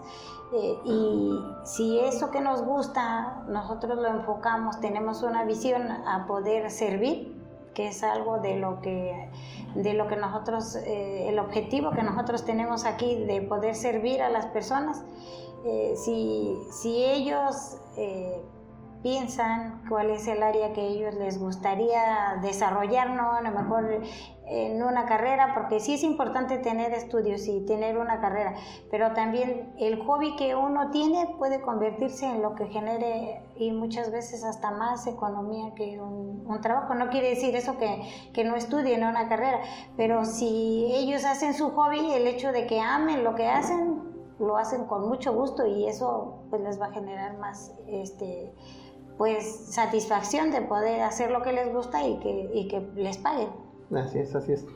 eh, 0.53 0.77
y 0.85 1.39
si 1.63 1.99
eso 1.99 2.31
que 2.31 2.41
nos 2.41 2.63
gusta 2.63 3.43
nosotros 3.47 3.97
lo 3.97 4.07
enfocamos, 4.07 4.79
tenemos 4.79 5.23
una 5.23 5.43
visión 5.45 5.89
a 5.89 6.25
poder 6.27 6.69
servir, 6.69 7.42
que 7.73 7.87
es 7.87 8.03
algo 8.03 8.39
de 8.39 8.57
lo 8.57 8.81
que, 8.81 9.29
de 9.75 9.93
lo 9.93 10.07
que 10.07 10.15
nosotros, 10.15 10.75
eh, 10.75 11.29
el 11.29 11.39
objetivo 11.39 11.91
que 11.91 12.03
nosotros 12.03 12.45
tenemos 12.45 12.85
aquí 12.85 13.15
de 13.15 13.41
poder 13.41 13.75
servir 13.75 14.21
a 14.21 14.29
las 14.29 14.45
personas. 14.47 15.03
Eh, 15.65 15.93
si, 15.95 16.57
si, 16.71 17.03
ellos 17.05 17.77
eh, 17.97 18.41
piensan 19.01 19.83
cuál 19.87 20.09
es 20.09 20.27
el 20.27 20.43
área 20.43 20.73
que 20.73 20.85
ellos 20.85 21.15
les 21.15 21.39
gustaría 21.39 22.39
desarrollar, 22.41 23.11
¿no? 23.11 23.33
A 23.33 23.41
lo 23.41 23.51
mejor 23.51 24.01
en 24.45 24.83
una 24.83 25.05
carrera, 25.05 25.53
porque 25.53 25.79
sí 25.79 25.93
es 25.93 26.03
importante 26.03 26.57
tener 26.57 26.93
estudios 26.93 27.47
y 27.47 27.65
tener 27.65 27.97
una 27.97 28.19
carrera, 28.19 28.53
pero 28.91 29.13
también 29.13 29.73
el 29.79 30.03
hobby 30.03 30.35
que 30.35 30.55
uno 30.55 30.91
tiene 30.91 31.35
puede 31.37 31.61
convertirse 31.61 32.25
en 32.25 32.41
lo 32.41 32.55
que 32.55 32.67
genere 32.67 33.41
y 33.55 33.71
muchas 33.71 34.11
veces 34.11 34.43
hasta 34.43 34.71
más 34.71 35.07
economía 35.07 35.73
que 35.75 35.99
un, 35.99 36.43
trabajo. 36.61 36.93
No 36.93 37.09
quiere 37.09 37.29
decir 37.29 37.55
eso 37.55 37.77
que, 37.77 38.03
que 38.33 38.43
no 38.43 38.55
estudien 38.55 39.03
una 39.03 39.27
carrera, 39.27 39.61
pero 39.97 40.23
si 40.23 40.87
ellos 40.93 41.25
hacen 41.25 41.53
su 41.53 41.71
hobby, 41.71 42.13
el 42.13 42.27
hecho 42.27 42.51
de 42.51 42.67
que 42.67 42.79
amen 42.79 43.23
lo 43.23 43.35
que 43.35 43.47
hacen, 43.47 44.03
lo 44.39 44.57
hacen 44.57 44.85
con 44.85 45.07
mucho 45.07 45.33
gusto 45.33 45.65
y 45.65 45.87
eso 45.87 46.43
pues 46.49 46.61
les 46.61 46.79
va 46.79 46.87
a 46.87 46.91
generar 46.91 47.37
más 47.37 47.73
este 47.87 48.53
pues 49.17 49.73
satisfacción 49.73 50.51
de 50.51 50.61
poder 50.61 51.01
hacer 51.01 51.31
lo 51.31 51.41
que 51.41 51.53
les 51.53 51.71
gusta 51.73 52.05
y 52.05 52.17
que, 52.19 52.49
y 52.53 52.67
que 52.67 52.79
les 52.95 53.17
paguen. 53.17 53.49
Así 53.95 54.19
es, 54.19 54.35
así 54.35 54.53
es. 54.53 54.67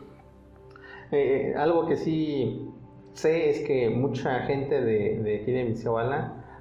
Eh, 1.12 1.53
algo 1.58 1.86
que 1.88 1.95
sí 1.95 2.69
sé 3.13 3.49
es 3.49 3.62
que 3.62 3.89
mucha 3.89 4.41
gente 4.41 4.82
de, 4.82 5.21
de 5.21 5.41
aquí 5.41 5.51
de 5.51 5.75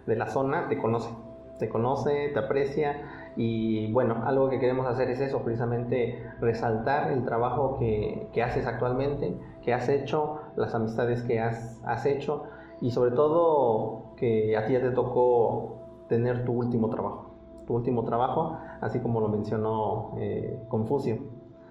de 0.06 0.16
la 0.16 0.28
zona, 0.28 0.68
te 0.68 0.78
conoce. 0.78 1.10
Te 1.58 1.68
conoce, 1.68 2.30
te 2.32 2.38
aprecia 2.38 3.32
y 3.36 3.90
bueno, 3.92 4.22
algo 4.26 4.48
que 4.48 4.58
queremos 4.58 4.86
hacer 4.86 5.10
es 5.10 5.20
eso, 5.20 5.42
precisamente 5.42 6.22
resaltar 6.40 7.12
el 7.12 7.24
trabajo 7.24 7.76
que, 7.78 8.28
que 8.32 8.42
haces 8.42 8.66
actualmente, 8.66 9.34
que 9.62 9.72
has 9.72 9.88
hecho, 9.88 10.40
las 10.56 10.74
amistades 10.74 11.22
que 11.22 11.40
has, 11.40 11.82
has 11.84 12.04
hecho 12.06 12.44
y 12.80 12.90
sobre 12.90 13.12
todo 13.12 14.12
que 14.16 14.56
a 14.56 14.66
ti 14.66 14.74
ya 14.74 14.80
te 14.80 14.90
tocó 14.90 15.78
tener 16.08 16.44
tu 16.44 16.52
último 16.52 16.88
trabajo. 16.90 17.30
Tu 17.66 17.74
último 17.74 18.04
trabajo, 18.04 18.58
así 18.80 19.00
como 19.00 19.20
lo 19.20 19.28
mencionó 19.28 20.14
eh, 20.18 20.62
Confucio 20.68 21.18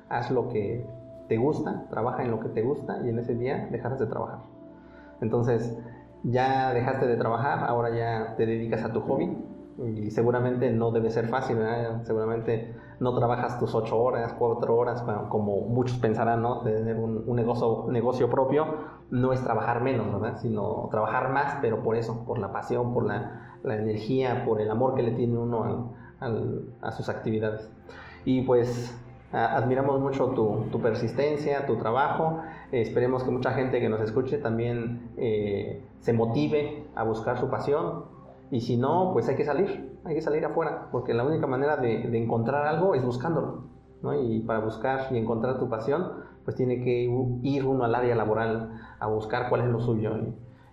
haz 0.10 0.32
lo 0.32 0.50
que 0.50 0.86
te 1.28 1.38
gusta, 1.38 1.86
trabaja 1.90 2.24
en 2.24 2.32
lo 2.32 2.40
que 2.40 2.50
te 2.50 2.62
gusta 2.62 3.00
y 3.04 3.10
en 3.10 3.20
ese 3.20 3.36
día 3.36 3.68
dejarás 3.72 4.00
de 4.00 4.08
trabajar. 4.08 4.40
Entonces, 5.22 5.78
ya 6.24 6.74
dejaste 6.74 7.08
de 7.08 7.18
trabajar, 7.18 7.64
ahora 7.68 7.96
ya 7.96 8.36
te 8.36 8.46
dedicas 8.46 8.84
a 8.84 8.92
tu 8.92 9.02
hobby 9.02 9.38
y 9.78 10.10
seguramente 10.12 10.72
no 10.72 10.92
debe 10.92 11.10
ser 11.10 11.28
fácil, 11.28 11.58
seguramente 12.04 12.74
no 13.00 13.14
trabajas 13.16 13.60
tus 13.60 13.76
ocho 13.76 13.98
horas, 14.02 14.34
cuatro 14.34 14.78
horas, 14.78 15.04
como 15.30 15.62
muchos 15.62 15.98
pensarán, 15.98 16.42
¿no? 16.42 16.62
Tener 16.62 16.96
un, 16.96 17.36
negocio, 17.36 17.86
negocio 17.90 18.30
propio 18.30 18.66
no 19.12 19.34
es 19.34 19.44
trabajar 19.44 19.82
menos, 19.82 20.12
¿verdad? 20.14 20.38
Sino 20.38 20.88
trabajar 20.92 21.32
más, 21.32 21.58
pero 21.62 21.84
por 21.84 21.98
eso, 21.98 22.24
por 22.26 22.40
la 22.40 22.52
pasión, 22.54 22.94
por 22.94 23.06
la, 23.06 23.60
energía, 23.64 24.46
por 24.46 24.62
el 24.62 24.72
amor 24.72 24.96
que 24.96 25.04
le 25.04 25.12
tiene 25.12 25.38
uno 25.38 25.94
a 26.82 26.92
sus 26.92 27.10
actividades. 27.10 27.70
Y 28.24 28.44
pues 28.44 28.98
admiramos 29.32 30.00
mucho 30.00 30.28
tu, 30.30 30.82
persistencia, 30.82 31.66
tu 31.66 31.78
trabajo. 31.78 32.42
esperemos 32.72 33.24
que 33.24 33.32
mucha 33.32 33.52
gente 33.52 33.80
que 33.80 33.90
nos 33.90 34.02
escuche 34.02 34.38
también 34.38 35.12
eh, 35.18 35.82
se 36.00 36.14
motive 36.14 36.86
a 36.96 37.04
buscar 37.04 37.40
su 37.40 37.50
pasión. 37.50 38.06
Y 38.52 38.62
si 38.62 38.78
no, 38.78 39.12
pues 39.14 39.28
hay 39.28 39.36
que 39.36 39.44
salir, 39.44 39.98
hay 40.06 40.16
que 40.16 40.22
salir 40.22 40.46
afuera, 40.46 40.88
porque 40.92 41.14
la 41.14 41.24
única 41.24 41.48
manera 41.48 41.78
de, 41.78 42.18
encontrar 42.18 42.68
algo 42.68 42.96
es 42.96 43.04
buscándolo. 43.04 43.64
Y 44.22 44.42
para 44.42 44.60
buscar 44.60 45.08
y 45.12 45.18
encontrar 45.18 45.58
tu 45.58 45.68
pasión, 45.68 46.12
pues 46.44 46.56
tiene 46.56 46.84
que 46.84 47.12
ir 47.42 47.66
uno 47.66 47.86
al 47.86 47.96
área 47.96 48.16
laboral 48.16 48.80
a 49.00 49.08
buscar 49.08 49.50
cuál 49.50 49.62
es 49.62 49.68
lo 49.68 49.80
suyo. 49.80 50.12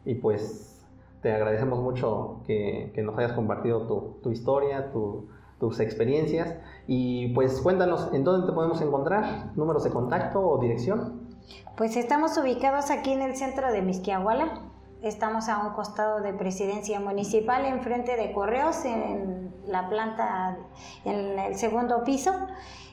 Y, 0.05 0.17
pues 0.17 0.87
te 1.23 1.33
agradecemos 1.33 1.81
mucho 1.81 2.41
que, 2.47 2.93
nos 3.03 3.17
hayas 3.17 3.33
compartido 3.33 3.87
tu, 3.87 4.19
tu 4.23 4.31
historia, 4.31 4.93
tu, 4.93 5.29
tus 5.63 5.79
experiencias 5.79 6.57
y 6.89 7.29
pues 7.35 7.61
cuéntanos 7.61 8.09
en 8.13 8.25
dónde 8.25 8.49
te 8.49 8.53
podemos 8.53 8.81
encontrar, 8.81 9.53
números 9.55 9.85
de 9.85 9.91
contacto 9.91 10.41
o 10.41 10.59
dirección. 10.59 11.31
Pues 11.77 11.97
estamos 11.97 12.37
ubicados 12.37 12.91
aquí 12.91 13.13
en 13.13 13.23
el 13.23 13.37
centro 13.37 13.71
de 13.71 13.81
Misquiahuala. 13.81 14.61
Estamos 15.03 15.49
a 15.49 15.65
un 15.65 15.73
costado 15.75 16.21
de 16.21 16.33
Presidencia 16.33 16.99
Municipal, 16.99 17.65
enfrente 17.65 18.17
de 18.17 18.33
Correos, 18.33 18.85
en 18.85 19.55
la 19.69 19.89
planta, 19.89 20.59
en 21.05 21.39
el 21.39 21.55
segundo 21.55 22.03
piso. 22.03 22.33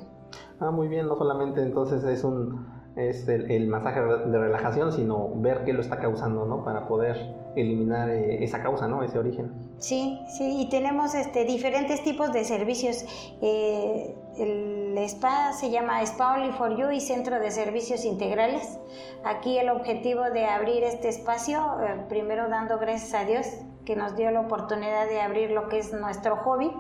Ah, 0.61 0.71
muy 0.71 0.89
bien, 0.89 1.07
no 1.07 1.17
solamente 1.17 1.63
entonces 1.63 2.05
es 2.05 2.25
un 2.25 2.81
es 2.97 3.29
el, 3.29 3.69
masaje 3.69 4.01
de 4.01 4.39
relajación, 4.39 4.93
sino 4.93 5.31
ver 5.37 5.65
qué 5.65 5.73
lo 5.73 5.81
está 5.81 5.99
causando, 5.99 6.45
¿no? 6.45 6.65
Para 6.65 6.89
poder 6.89 7.17
eliminar 7.57 8.11
eh, 8.11 8.43
esa 8.43 8.63
causa, 8.63 8.89
¿no? 8.89 9.03
Ese 9.03 9.19
origen. 9.19 9.53
Sí, 9.81 10.21
sí, 10.29 10.61
y 10.61 10.69
tenemos 10.69 11.15
este, 11.15 11.47
diferentes 11.47 12.05
tipos 12.05 12.33
de 12.35 12.45
servicios. 12.45 13.03
Eh, 13.41 14.15
el 14.37 14.99
spa 14.99 15.55
se 15.55 15.71
llama 15.71 16.03
Spa 16.03 16.35
Only 16.35 16.53
for 16.53 16.77
You 16.77 16.91
y 16.91 17.01
Centro 17.01 17.41
de 17.41 17.51
Servicios 17.51 18.05
Integrales. 18.05 18.79
Aquí 19.25 19.57
el 19.57 19.71
objetivo 19.71 20.25
de 20.25 20.45
abrir 20.45 20.85
este 20.85 21.09
espacio, 21.09 21.61
eh, 21.81 22.05
primero 22.11 22.51
dando 22.51 22.79
gracias 22.79 23.15
a 23.15 23.25
Dios 23.25 23.47
que 23.87 23.97
nos 23.97 24.17
dio 24.17 24.31
la 24.31 24.43
oportunidad 24.43 25.09
de 25.09 25.23
abrir 25.23 25.51
lo 25.51 25.69
que 25.71 25.79
es 25.79 25.95
nuestro 25.95 26.37
hobby 26.37 26.71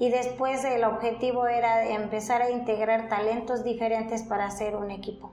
y 0.00 0.10
después 0.10 0.64
el 0.64 0.82
objetivo 0.82 1.46
era 1.46 1.88
empezar 1.90 2.42
a 2.42 2.50
integrar 2.50 3.08
talentos 3.08 3.62
diferentes 3.62 4.24
para 4.24 4.46
hacer 4.46 4.74
un 4.74 4.90
equipo. 4.90 5.30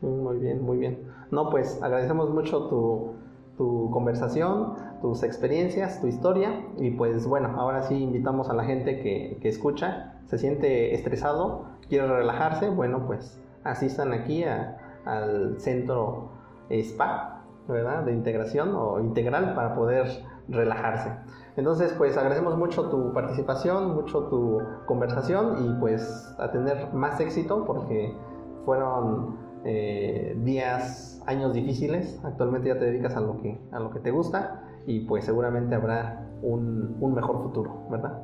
Muy 0.00 0.38
bien, 0.38 0.62
muy 0.62 0.78
bien. 0.78 1.12
No, 1.30 1.50
pues 1.50 1.78
agradecemos 1.82 2.30
mucho 2.30 2.68
tu, 2.68 3.16
tu 3.56 3.90
conversación, 3.90 4.74
tus 5.00 5.22
experiencias, 5.22 6.00
tu 6.00 6.06
historia 6.06 6.64
y 6.78 6.90
pues 6.92 7.26
bueno, 7.26 7.54
ahora 7.56 7.82
sí 7.82 7.94
invitamos 7.94 8.48
a 8.48 8.54
la 8.54 8.64
gente 8.64 9.00
que, 9.00 9.38
que 9.40 9.48
escucha, 9.48 10.20
se 10.26 10.38
siente 10.38 10.94
estresado, 10.94 11.66
quiere 11.88 12.06
relajarse, 12.06 12.70
bueno 12.70 13.06
pues 13.06 13.40
asistan 13.64 14.12
aquí 14.12 14.44
al 14.44 15.60
centro 15.60 16.30
SPA, 16.70 17.42
¿verdad? 17.68 18.04
De 18.04 18.12
integración 18.12 18.74
o 18.74 19.00
integral 19.00 19.54
para 19.54 19.74
poder 19.74 20.06
relajarse. 20.48 21.12
Entonces, 21.56 21.92
pues 21.96 22.16
agradecemos 22.16 22.56
mucho 22.56 22.88
tu 22.88 23.12
participación, 23.12 23.94
mucho 23.94 24.24
tu 24.24 24.60
conversación 24.86 25.64
y 25.64 25.80
pues 25.80 26.34
a 26.38 26.50
tener 26.50 26.92
más 26.94 27.20
éxito 27.20 27.64
porque 27.66 28.16
fueron 28.64 29.36
eh, 29.64 30.34
días, 30.38 31.22
años 31.26 31.52
difíciles. 31.52 32.20
Actualmente 32.24 32.68
ya 32.68 32.78
te 32.78 32.86
dedicas 32.86 33.16
a 33.16 33.20
lo 33.20 33.40
que, 33.40 33.60
a 33.72 33.78
lo 33.78 33.90
que 33.90 34.00
te 34.00 34.10
gusta 34.10 34.64
y 34.86 35.00
pues 35.00 35.24
seguramente 35.24 35.74
habrá 35.74 36.28
un, 36.42 36.96
un 37.00 37.14
mejor 37.14 37.42
futuro, 37.42 37.86
¿verdad? 37.90 38.20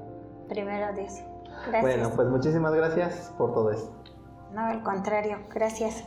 Primero 0.49 0.93
Dios. 0.95 1.13
Gracias. 1.67 1.83
Bueno, 1.83 2.11
pues 2.15 2.29
muchísimas 2.29 2.75
gracias 2.75 3.35
por 3.37 3.53
todo 3.53 3.71
esto. 3.71 3.93
No, 4.53 4.61
al 4.61 4.83
contrario, 4.83 5.39
gracias. 5.53 6.05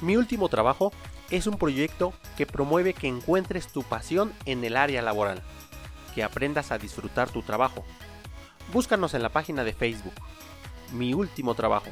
Mi 0.00 0.16
último 0.16 0.48
trabajo 0.48 0.92
es 1.30 1.46
un 1.46 1.56
proyecto 1.56 2.12
que 2.36 2.46
promueve 2.46 2.94
que 2.94 3.08
encuentres 3.08 3.68
tu 3.68 3.82
pasión 3.82 4.32
en 4.46 4.64
el 4.64 4.76
área 4.76 5.02
laboral, 5.02 5.40
que 6.14 6.22
aprendas 6.24 6.72
a 6.72 6.78
disfrutar 6.78 7.30
tu 7.30 7.42
trabajo. 7.42 7.84
Búscanos 8.72 9.14
en 9.14 9.22
la 9.22 9.28
página 9.28 9.64
de 9.64 9.72
Facebook, 9.72 10.14
Mi 10.92 11.14
último 11.14 11.54
trabajo, 11.54 11.88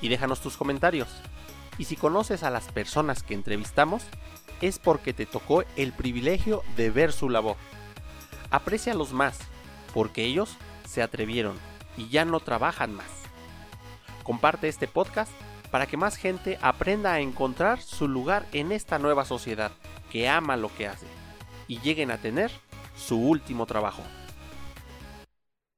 y 0.00 0.08
déjanos 0.08 0.40
tus 0.40 0.56
comentarios. 0.56 1.08
Y 1.78 1.84
si 1.84 1.96
conoces 1.96 2.42
a 2.42 2.50
las 2.50 2.68
personas 2.72 3.22
que 3.22 3.34
entrevistamos, 3.34 4.04
es 4.60 4.78
porque 4.78 5.12
te 5.12 5.26
tocó 5.26 5.64
el 5.76 5.92
privilegio 5.92 6.62
de 6.76 6.90
ver 6.90 7.12
su 7.12 7.28
labor. 7.28 7.56
Aprécialos 8.50 9.12
más, 9.12 9.38
porque 9.92 10.24
ellos 10.24 10.56
se 10.86 11.02
atrevieron 11.02 11.56
y 11.96 12.08
ya 12.08 12.24
no 12.24 12.40
trabajan 12.40 12.94
más. 12.94 13.10
Comparte 14.22 14.68
este 14.68 14.88
podcast 14.88 15.30
para 15.70 15.86
que 15.86 15.96
más 15.96 16.16
gente 16.16 16.58
aprenda 16.62 17.12
a 17.12 17.20
encontrar 17.20 17.80
su 17.80 18.08
lugar 18.08 18.46
en 18.52 18.72
esta 18.72 18.98
nueva 18.98 19.24
sociedad 19.24 19.72
que 20.10 20.28
ama 20.28 20.56
lo 20.56 20.74
que 20.74 20.88
hace 20.88 21.06
y 21.68 21.80
lleguen 21.80 22.10
a 22.10 22.18
tener 22.18 22.50
su 22.96 23.18
último 23.18 23.66
trabajo. 23.66 24.02